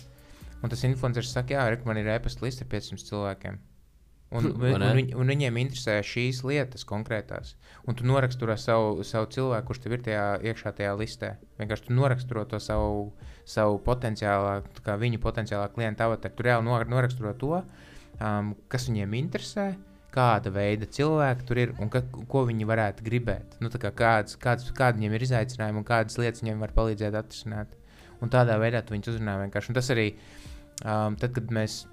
Un 0.63 0.73
tas 0.73 0.83
influenceris 0.87 1.33
saka, 1.35 1.57
jā, 1.57 1.65
rek, 1.69 1.83
man 1.85 1.99
ir 2.01 2.09
e-pasta 2.15 2.45
liste 2.45 2.65
ar 2.65 2.71
500 2.71 3.09
cilvēkiem. 3.09 3.59
Un, 4.29 4.45
un, 4.59 4.83
un, 4.83 5.01
un 5.21 5.31
viņiem 5.31 5.59
interesē 5.61 5.97
šīs 6.03 6.41
lietas 6.47 6.83
konkrētās. 6.87 7.53
Un 7.87 7.95
tu 7.95 8.07
noraksturo 8.07 8.57
savu, 8.59 9.03
savu 9.07 9.29
cilvēku, 9.31 9.69
kurš 9.69 9.83
tev 9.83 9.95
ir 9.95 10.03
tajā 10.07 10.25
iekšā 10.51 10.73
tajā 10.79 10.95
listē. 10.99 11.33
Vienkārši 11.61 11.87
tu 11.87 11.95
noraksturo 11.95 12.43
to 12.49 12.59
savu, 12.63 13.11
savu 13.47 13.79
potenciālā, 13.85 14.59
kā 14.83 14.97
viņu 14.99 15.21
potenciālā 15.23 15.69
klienta 15.75 16.09
avataru. 16.09 16.35
Tu 16.35 16.47
reāli 16.49 16.67
nor- 16.67 16.87
noraksturo 16.91 17.33
to, 17.39 17.61
um, 18.19 18.55
kas 18.67 18.89
viņiem 18.89 19.15
interesē, 19.21 19.69
kāda 20.13 20.51
veida 20.53 20.87
cilvēki 20.97 21.45
tur 21.47 21.59
ir 21.61 21.73
un 21.83 21.91
ka, 21.93 22.01
ko 22.31 22.43
viņi 22.47 22.67
varētu 22.67 23.05
gribēt. 23.05 23.57
Nu, 23.63 23.71
kā 23.73 23.91
kāds, 23.95 24.37
kāds, 24.41 24.69
kādi 24.77 25.01
viņiem 25.01 25.17
ir 25.17 25.25
izaicinājumi 25.27 25.81
un 25.81 25.87
kādas 25.87 26.17
lietas 26.21 26.43
viņiem 26.43 26.63
var 26.63 26.73
palīdzēt 26.77 27.17
atrisināt. 27.19 27.75
Un 28.23 28.31
tādā 28.33 28.57
veidā 28.61 28.81
tu 28.81 28.95
viņus 28.95 29.13
uzrunā 29.13 29.37
vienkārši. 29.43 29.71
Un 29.71 29.77
tas 29.77 29.91
arī, 29.93 30.07
um, 30.81 31.17
tad, 31.21 31.35
kad 31.35 31.51
mēs 31.53 31.83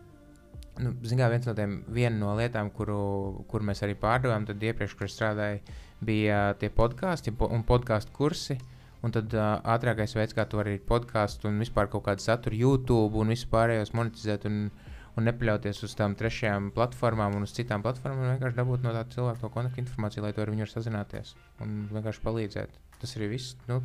nu, 0.81 0.95
zinām, 1.07 1.33
viens 1.35 1.49
no 1.49 1.55
tiem, 1.59 1.75
viena 1.95 2.17
no 2.17 2.37
lietām, 2.39 2.71
kuru, 2.75 3.45
kuru 3.51 3.69
mēs 3.71 3.85
arī 3.85 3.97
pārdevām, 4.01 4.47
tad 4.49 4.63
iepriekš, 4.63 4.97
kur 4.99 5.11
strādāju, 5.11 5.61
bija 6.05 6.47
tie 6.61 6.71
podkāsti 6.73 7.35
po, 7.37 7.51
un 7.53 7.67
podkāstu 7.67 8.15
kursi. 8.17 8.59
Un 9.05 9.13
tad 9.13 9.35
uh, 9.37 9.59
ātrākais 9.69 10.15
veids, 10.17 10.33
kā 10.33 10.47
to 10.49 10.63
arī 10.63 10.79
podkāstu 10.81 11.51
un 11.51 11.59
vispār 11.61 11.91
kaut 11.93 12.07
kādu 12.07 12.25
saturu, 12.25 12.57
YouTube 12.57 13.21
un 13.21 13.35
vispārējos 13.35 13.93
monetizēt 13.93 14.47
un, 14.49 14.71
un 15.15 15.29
nepaļauties 15.29 15.83
uz 15.87 15.95
tām 15.99 16.17
trešajām 16.19 16.71
platformām 16.75 17.37
un 17.39 17.47
uz 17.47 17.55
citām 17.55 17.85
platformām, 17.85 18.25
un 18.25 18.33
vienkārši 18.35 18.59
dabūt 18.59 18.87
no 18.87 18.95
tā 18.97 19.05
cilvēka 19.15 19.43
to 19.45 19.51
kontaktu 19.55 19.85
informāciju, 19.85 20.25
lai 20.25 20.33
to 20.35 20.43
ar 20.43 20.51
viņu 20.51 20.67
var 20.67 20.73
sazināties 20.73 21.35
un 21.63 21.85
vienkārši 21.93 22.25
palīdzēt. 22.25 22.81
Tas 23.03 23.15
arī 23.19 23.31
viss. 23.35 23.55
Nu, 23.69 23.81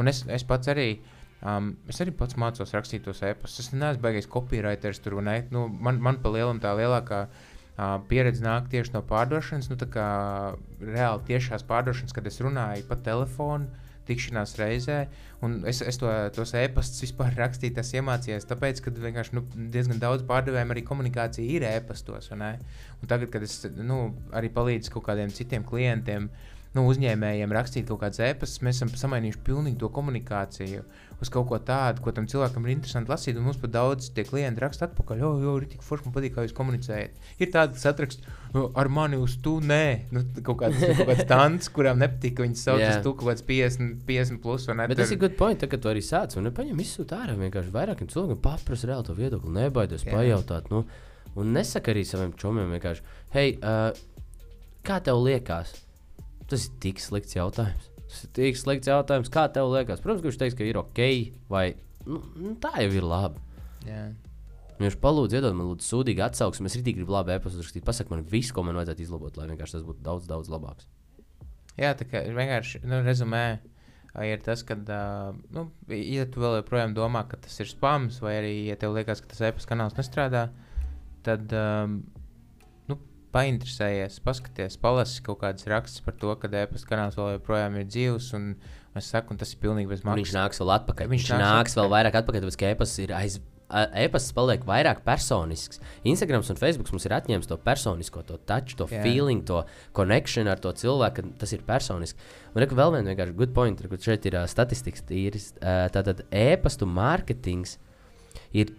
un 0.00 0.10
es, 0.10 0.24
es 0.30 0.46
pats 0.48 0.70
arī. 0.72 0.88
Um, 1.44 1.74
es 1.92 1.98
arī 2.00 2.14
pats 2.16 2.38
mācos 2.40 2.72
rakstīt 2.72 3.02
tos 3.04 3.20
e-pastus. 3.26 3.66
Es 3.66 3.74
neesmu 3.76 4.00
baigājis 4.06 4.30
copywriters 4.32 5.02
tur. 5.04 5.18
Ne? 5.24 5.42
Nu, 5.52 5.66
man, 5.68 5.98
man 6.00 6.20
pa 6.22 6.32
lielam 6.32 6.60
tā 6.62 6.72
lielākā 6.78 7.18
uh, 7.28 7.98
pieredze 8.08 8.44
nāk 8.44 8.70
tieši 8.72 8.94
no 8.94 9.02
pārdošanas. 9.04 9.68
Nu, 9.68 9.76
tā 9.80 9.90
kā 9.92 10.06
reāli 10.80 11.26
tiešās 11.28 11.66
pārdošanas, 11.68 12.16
kad 12.16 12.30
es 12.30 12.40
runāju 12.40 12.86
pa 12.88 12.96
telefonu, 13.10 13.68
tikšanās 14.08 14.54
reizē. 14.60 14.98
Un 15.44 15.60
es, 15.68 15.82
es 15.84 15.98
to, 16.00 16.08
tos 16.36 16.54
e-pastus 16.58 17.04
vispār 17.06 17.36
rakstīju, 17.42 17.76
tas 17.78 17.92
iemācījos. 17.96 18.48
Tāpēc, 18.50 18.82
ka 18.84 18.94
vienkārši 18.94 19.36
nu, 19.38 19.44
diezgan 19.74 20.02
daudz 20.02 20.26
pārdevējiem 20.28 20.74
arī 20.74 20.84
komunikācija 20.86 21.58
ir 21.58 21.68
e-pastos. 21.68 22.30
ne? 22.38 22.54
Un 23.00 23.10
tagad, 23.10 23.32
kad 23.34 23.46
es 23.46 23.60
nu, 23.76 24.00
arī 24.36 24.52
palīdzu 24.54 24.94
kaut 24.94 25.08
kādiem 25.10 25.32
citiem 25.34 25.66
klientiem, 25.66 26.30
nu, 26.74 26.84
uzņēmējiem 26.90 27.52
rakstīt 27.54 27.88
kaut 27.88 28.02
kādas 28.02 28.20
e-pastas, 28.24 28.62
mēs 28.66 28.80
esam 28.80 28.90
samainījuši 28.98 29.42
pilnīgi 29.46 29.78
to 29.78 29.90
komunikāciju 29.94 30.82
uz 31.22 31.30
kaut 31.32 31.46
ko 31.48 31.58
tādu, 31.62 32.02
ko 32.04 32.12
tam 32.14 32.26
cilvēkam 32.30 32.64
ir 32.66 32.72
interesanti 32.74 33.12
lasīt. 33.12 33.38
Mums 33.40 33.58
pat 33.62 33.72
daudz 33.74 34.08
tie 34.14 34.24
klienti 34.26 34.62
raksta 34.64 34.88
atpakaļ, 34.88 35.20
jo, 35.22 35.30
jo 35.44 35.52
ir 35.60 35.68
tik 35.70 35.84
forši, 35.86 36.08
man 36.08 36.14
patīk, 36.16 36.34
kā 36.34 36.44
jūs 36.44 36.54
komunicējat. 36.56 37.22
Ir 37.38 37.54
atrakst 37.54 38.26
"O, 38.54 38.64
ar 38.78 38.90
mani 38.92 39.18
uz 39.22 39.36
tu, 39.42 39.56
nē, 39.62 40.10
nu, 40.14 40.24
kaut 40.42 40.58
kāds, 40.64 40.82
kaut 40.98 41.08
kāds 41.12 41.24
tants, 41.30 41.70
kurām 41.74 42.02
nepatīk, 42.02 42.36
ka 42.38 42.46
viņi 42.46 42.58
sauc 42.60 42.82
Jā. 42.82 42.90
uz 42.96 43.06
tu 43.06 43.14
kaut 43.14 43.30
kāds 43.30 43.46
50, 43.46 44.02
50 44.10 44.42
plus. 44.42 44.66
vai 44.66 44.76
ne? 44.76 44.88
Bet 44.90 44.98
Tur- 44.98 45.04
tas 45.06 45.14
ir 45.14 45.22
good 45.22 45.38
point, 45.38 45.62
tā, 45.62 45.70
kad 45.70 45.82
tu 45.82 45.90
arī 45.92 46.02
sāc. 46.04 46.36
Un 46.40 46.50
paņem 46.54 46.78
visu 46.78 47.06
tā 47.08 47.22
ārā. 47.24 47.38
Vienkārši 47.38 47.74
vairākiem 47.74 48.10
cilvēkiem 48.10 48.42
paprasti 48.44 48.90
reāli 48.90 49.08
to 49.08 49.14
viedokli, 49.18 49.54
nebaidies 49.62 50.04
Jā. 50.04 50.18
pajautāt. 50.18 50.70
Nu, 50.74 50.84
un 51.38 51.54
nesaka 51.54 51.94
arī 51.94 52.04
saviem 52.06 52.34
čomiem 52.38 52.74
vienkārši, 52.74 53.02
hei, 53.34 53.56
uh, 53.62 53.90
kā 54.84 55.00
tev 55.02 55.22
liekas? 55.24 55.74
Tas 56.54 56.68
ir 56.68 56.74
tik 56.84 57.00
slikts 57.02 57.34
jautājums. 57.34 57.88
Tas 58.04 58.20
ir 58.22 58.30
tik 58.36 58.58
slikts 58.60 58.86
jautājums, 58.86 59.30
kā 59.34 59.48
tev 59.50 59.72
liekas. 59.72 59.98
Protams, 60.04 60.22
ka 60.22 60.30
viņš 60.30 60.36
teiks, 60.38 60.54
ka 60.54 60.68
ir 60.68 60.78
ok, 60.78 61.00
vai 61.50 61.64
nu, 62.06 62.20
nu, 62.38 62.52
tā 62.62 62.70
jau 62.78 62.92
ir 62.94 63.08
labi. 63.10 63.42
Jā. 63.88 64.04
Viņš 64.78 64.96
palūdz, 65.02 65.34
iedod 65.34 65.56
man 65.58 65.72
lūdzu 65.72 65.88
sūdīgi 65.88 66.22
atsauksmi. 66.22 66.70
Es 66.70 66.78
rītīgi 66.78 67.00
gribu 67.00 67.16
labi 67.16 67.34
e-pastu 67.34 67.58
rakstīt. 67.58 67.82
Pasaka 67.86 68.14
man 68.14 68.22
visu, 68.30 68.54
ko 68.54 68.62
man 68.66 68.78
vajadzētu 68.78 69.02
izlabot, 69.02 69.34
lai 69.38 69.48
vienkārši 69.50 69.80
tas 69.80 69.86
būtu 69.88 70.06
daudz, 70.06 70.30
daudz 70.30 70.50
labāks. 70.54 70.86
Jā, 71.74 71.90
tā 71.98 72.06
kā 72.06 72.22
vienkārši 72.22 72.84
nu, 72.86 73.02
rezumē 73.02 73.44
ir 74.22 74.42
tas, 74.46 74.62
ka, 74.62 74.78
nu, 74.78 75.66
ja 75.90 76.26
tu 76.30 76.42
vēl 76.42 76.60
joprojām 76.60 76.94
domā, 76.94 77.24
ka 77.26 77.40
tas 77.42 77.58
ir 77.58 77.66
spams, 77.66 78.20
vai 78.22 78.36
arī, 78.38 78.54
ja 78.68 78.78
tev 78.78 78.94
liekas, 78.94 79.22
ka 79.24 79.32
tas 79.32 79.42
e-pasta 79.48 79.72
kanāls 79.72 79.98
nestrādā, 79.98 80.44
tad 81.26 81.50
um, 81.58 82.04
painteresējies, 83.34 84.20
paskaties, 84.24 84.76
palasi 84.82 85.22
kaut 85.26 85.40
kādas 85.42 85.66
rakstus 85.70 86.04
par 86.04 86.16
to, 86.20 86.34
ka 86.40 86.50
e-pasta 86.50 86.90
kanāls 86.90 87.18
vēl 87.18 87.34
joprojām 87.36 87.80
ir 87.80 87.88
dzīvs. 87.88 88.30
Un, 88.38 88.52
es 88.98 89.08
saku, 89.10 89.34
un 89.34 89.40
tas 89.40 89.54
ir 89.54 89.62
pilnīgi 89.62 89.90
bez 89.90 90.04
maksas. 90.06 90.20
Viņš 90.22 90.36
nāks 90.36 90.62
vēl 90.62 90.76
atpakaļ. 90.78 91.10
Viņš 91.10 91.26
Viņš, 91.26 91.34
nāks 91.34 91.56
nāks, 91.58 91.74
vēl 91.80 91.90
vairāk 91.92 92.20
atpakaļ, 92.20 92.44
tāpēc 92.44 92.60
ka 92.60 92.70
e-pasts 92.70 93.02
ir 93.02 93.14
aiz. 93.16 93.40
E-pasts 93.74 94.34
paliek 94.36 94.62
vairāk 94.68 95.00
personisks. 95.06 95.80
Instagram 96.06 96.44
un 96.44 96.58
Facebook 96.60 96.90
mums 96.92 97.06
ir 97.08 97.14
atņēmis 97.16 97.48
to 97.50 97.56
personisko, 97.64 98.22
to 98.28 98.36
touch, 98.46 98.76
to 98.78 98.86
yeah. 98.90 99.02
feeling, 99.02 99.40
to 99.48 99.64
connection 99.96 100.50
ar 100.52 100.60
to 100.62 100.70
cilvēku, 100.78 101.24
tas 101.40 101.54
ir 101.56 101.64
personiski. 101.66 102.20
Un 102.52 102.62
reku 102.62 102.78
vēl 102.78 102.92
viena 102.94 103.10
vienkārši 103.10 103.34
good 103.40 103.54
point, 103.56 103.80
kur 103.80 103.98
šeit 104.04 104.28
ir 104.30 104.36
uh, 104.38 104.44
statistikas 104.50 105.02
tīris. 105.08 105.48
Uh, 105.56 105.88
tātad 105.96 106.22
e-pastu 106.28 106.86
mārketings 106.86 107.78
ir 108.54 108.76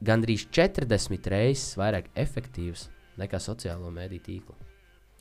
gandrīz 0.00 0.46
40 0.48 1.28
reizes 1.34 1.76
vairāk 1.76 2.08
efektīvs 2.16 2.86
nekā 3.20 3.40
sociālo 3.42 3.90
mediju 3.94 4.24
tīklu. 4.26 4.56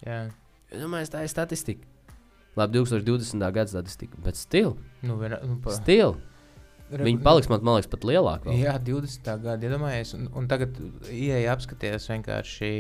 Jā, 0.06 0.22
Es 0.70 0.84
domāju, 0.84 1.08
tā 1.10 1.24
ir 1.26 1.32
statistika. 1.32 1.88
Labi, 2.60 2.78
2020. 2.78 3.42
gada 3.56 3.68
statistika, 3.72 4.18
bet 4.22 4.38
still, 4.38 4.76
nu, 5.02 5.16
viena, 5.18 5.40
nu, 5.42 5.56
pa, 5.64 5.72
still. 5.74 6.16
re- 6.92 7.06
Viņi 7.08 7.22
paliks, 7.26 7.50
man, 7.50 7.64
man 7.66 7.80
liekas, 7.80 7.90
pat 7.90 8.06
lielāki. 8.06 8.50
vēl. 8.52 8.60
Jā, 8.62 8.76
20. 8.86 9.32
gada 9.46 9.66
iedomājies, 9.70 10.14
un, 10.18 10.28
un 10.38 10.48
tagad 10.52 10.78
ieeja 11.10 11.56
apskaties 11.56 12.06
vienkārši. 12.12 12.72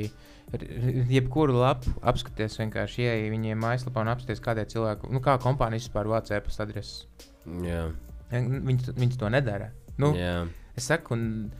Jebkuru 1.09 1.53
lapu 1.61 1.91
apskaties 2.01 2.55
vienkārši, 2.59 3.03
ieeja 3.05 3.31
viņiem 3.33 3.59
mājaslapā 3.61 4.01
un 4.05 4.09
apskaties, 4.13 4.41
kādai 4.41 4.65
cilvēki, 4.69 5.09
nu, 5.13 5.21
kā 5.25 5.35
kompānijas 5.41 5.85
vispār 5.87 6.09
vāc 6.09 6.31
e-pasta 6.33 6.65
adresi. 6.65 7.05
Jā, 7.65 7.83
Viņi, 8.29 8.93
viņi 8.97 9.17
to 9.17 9.29
nedara. 9.33 9.71
Nu, 9.97 10.11
jā. 10.17 10.43
Es 10.77 10.85
saku, 10.89 11.15
un 11.17 11.51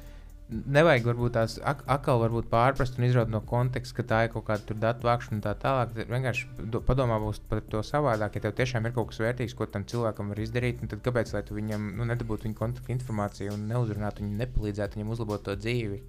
nevajag 0.49 1.05
varbūt 1.05 1.33
tās 1.35 1.57
ak 1.71 1.83
atkal 1.93 2.19
varbūt 2.23 2.47
pārprast 2.49 2.97
un 2.97 3.05
izraut 3.05 3.29
no 3.29 3.41
konteksta, 3.45 3.95
ka 3.99 4.05
tā 4.11 4.19
ir 4.25 4.31
kaut 4.33 4.47
kāda 4.47 4.65
tur 4.65 4.79
datu 4.81 5.05
vākšana 5.07 5.37
un 5.37 5.43
tā 5.45 5.53
tālāk. 5.61 5.93
Vienkārši 6.09 6.69
do- 6.73 6.81
padomā 6.81 7.19
būs 7.21 7.39
par 7.49 7.61
to 7.61 7.83
savādāk. 7.85 8.35
Ja 8.35 8.41
tev 8.47 8.55
tiešām 8.57 8.85
ir 8.89 8.95
kaut 8.95 9.11
kas 9.11 9.21
vērtīgs, 9.21 9.55
ko 9.55 9.65
tam 9.65 9.85
cilvēkam 9.85 10.29
var 10.33 10.41
izdarīt, 10.41 10.81
nu 10.81 10.87
tad 10.87 11.03
kāpēc 11.05 11.33
lai 11.33 11.43
tu 11.43 11.53
viņam 11.57 11.91
nu, 11.97 12.07
nedabūtu 12.09 12.49
viņa 12.49 12.57
kontaktu 12.57 12.95
informāciju 12.95 13.53
un 13.53 13.67
neuzrunātu 13.69 14.25
viņu, 14.25 14.39
nepalīdzētu 14.41 14.97
viņam 14.99 15.13
uzlabot 15.13 15.43
to 15.43 15.55
dzīvi? 15.55 16.01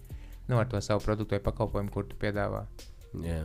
Nu, 0.49 0.59
ar 0.59 0.67
to 0.67 0.81
savu 0.81 1.05
produktu 1.05 1.37
vai 1.37 1.43
pakalpojumu, 1.45 1.93
kur 1.93 2.05
tu 2.09 2.17
piedāvā. 2.17 2.65
jā. 3.21 3.45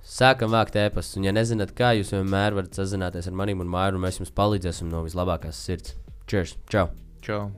Sākam 0.00 0.48
vākt 0.48 0.78
ēpastus, 0.80 1.18
un, 1.18 1.26
ja 1.28 1.32
nezināt, 1.36 1.74
kā 1.76 1.90
jūs 1.92 2.14
vienmēr 2.14 2.54
varat 2.56 2.72
sazināties 2.72 3.26
ar 3.28 3.36
maniem 3.36 3.60
un 3.60 3.68
māju, 3.68 3.98
un 3.98 4.06
mēs 4.06 4.16
jums 4.22 4.32
palīdzēsim 4.32 4.88
no 4.88 5.02
vislabākās 5.04 5.60
sirds. 5.60 5.92
Cheers! 6.26 6.56
Čau! 6.72 6.88
Čau! 7.20 7.50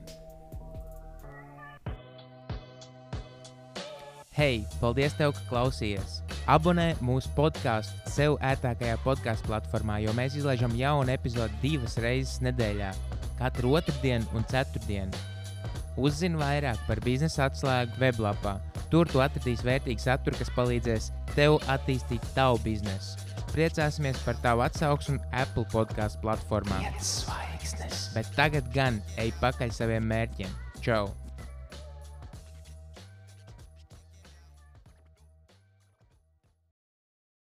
Hei, 4.33 4.63
paldies, 4.81 5.13
tev, 5.13 5.29
ka 5.37 5.43
klausījies! 5.45 6.15
Abonē 6.49 6.95
mūsu 7.05 7.29
podkāstu 7.37 8.09
sev 8.09 8.39
ērtākajā 8.41 8.95
podkāstu 9.03 9.45
platformā, 9.45 9.99
jo 10.01 10.15
mēs 10.17 10.33
izlaižam 10.39 10.73
jaunu 10.73 11.13
epizodi 11.13 11.53
divas 11.61 11.99
reizes 12.01 12.41
nedēļā, 12.41 12.89
katru 13.37 13.75
otrdienu 13.77 14.25
un 14.33 14.49
ceturtdienu. 14.49 15.13
Uzzini 16.01 16.41
vairāk 16.41 16.81
par 16.87 17.03
biznesa 17.05 17.45
atslēgu 17.45 18.01
weblapā. 18.01 18.57
Tur 18.89 19.05
tu 19.05 19.21
atradīsi 19.21 19.69
vērtīgu 19.69 20.01
saturu, 20.01 20.41
kas 20.41 20.49
palīdzēs 20.57 21.13
tev 21.35 21.61
attīstīt 21.69 22.25
tavu 22.33 22.57
biznesu. 22.65 23.21
Priecāsimies 23.53 24.17
par 24.25 24.41
tavu 24.41 24.65
atsauksmi 24.65 25.21
Apple 25.29 25.69
podkāstu 25.69 26.25
platformā. 26.25 26.81
Bet 28.17 28.33
tagad 28.33 28.73
gan 28.73 28.97
ej 29.21 29.29
pakaļ 29.45 29.77
saviem 29.77 30.09
mērķiem. 30.09 30.57
Čau! 30.81 31.11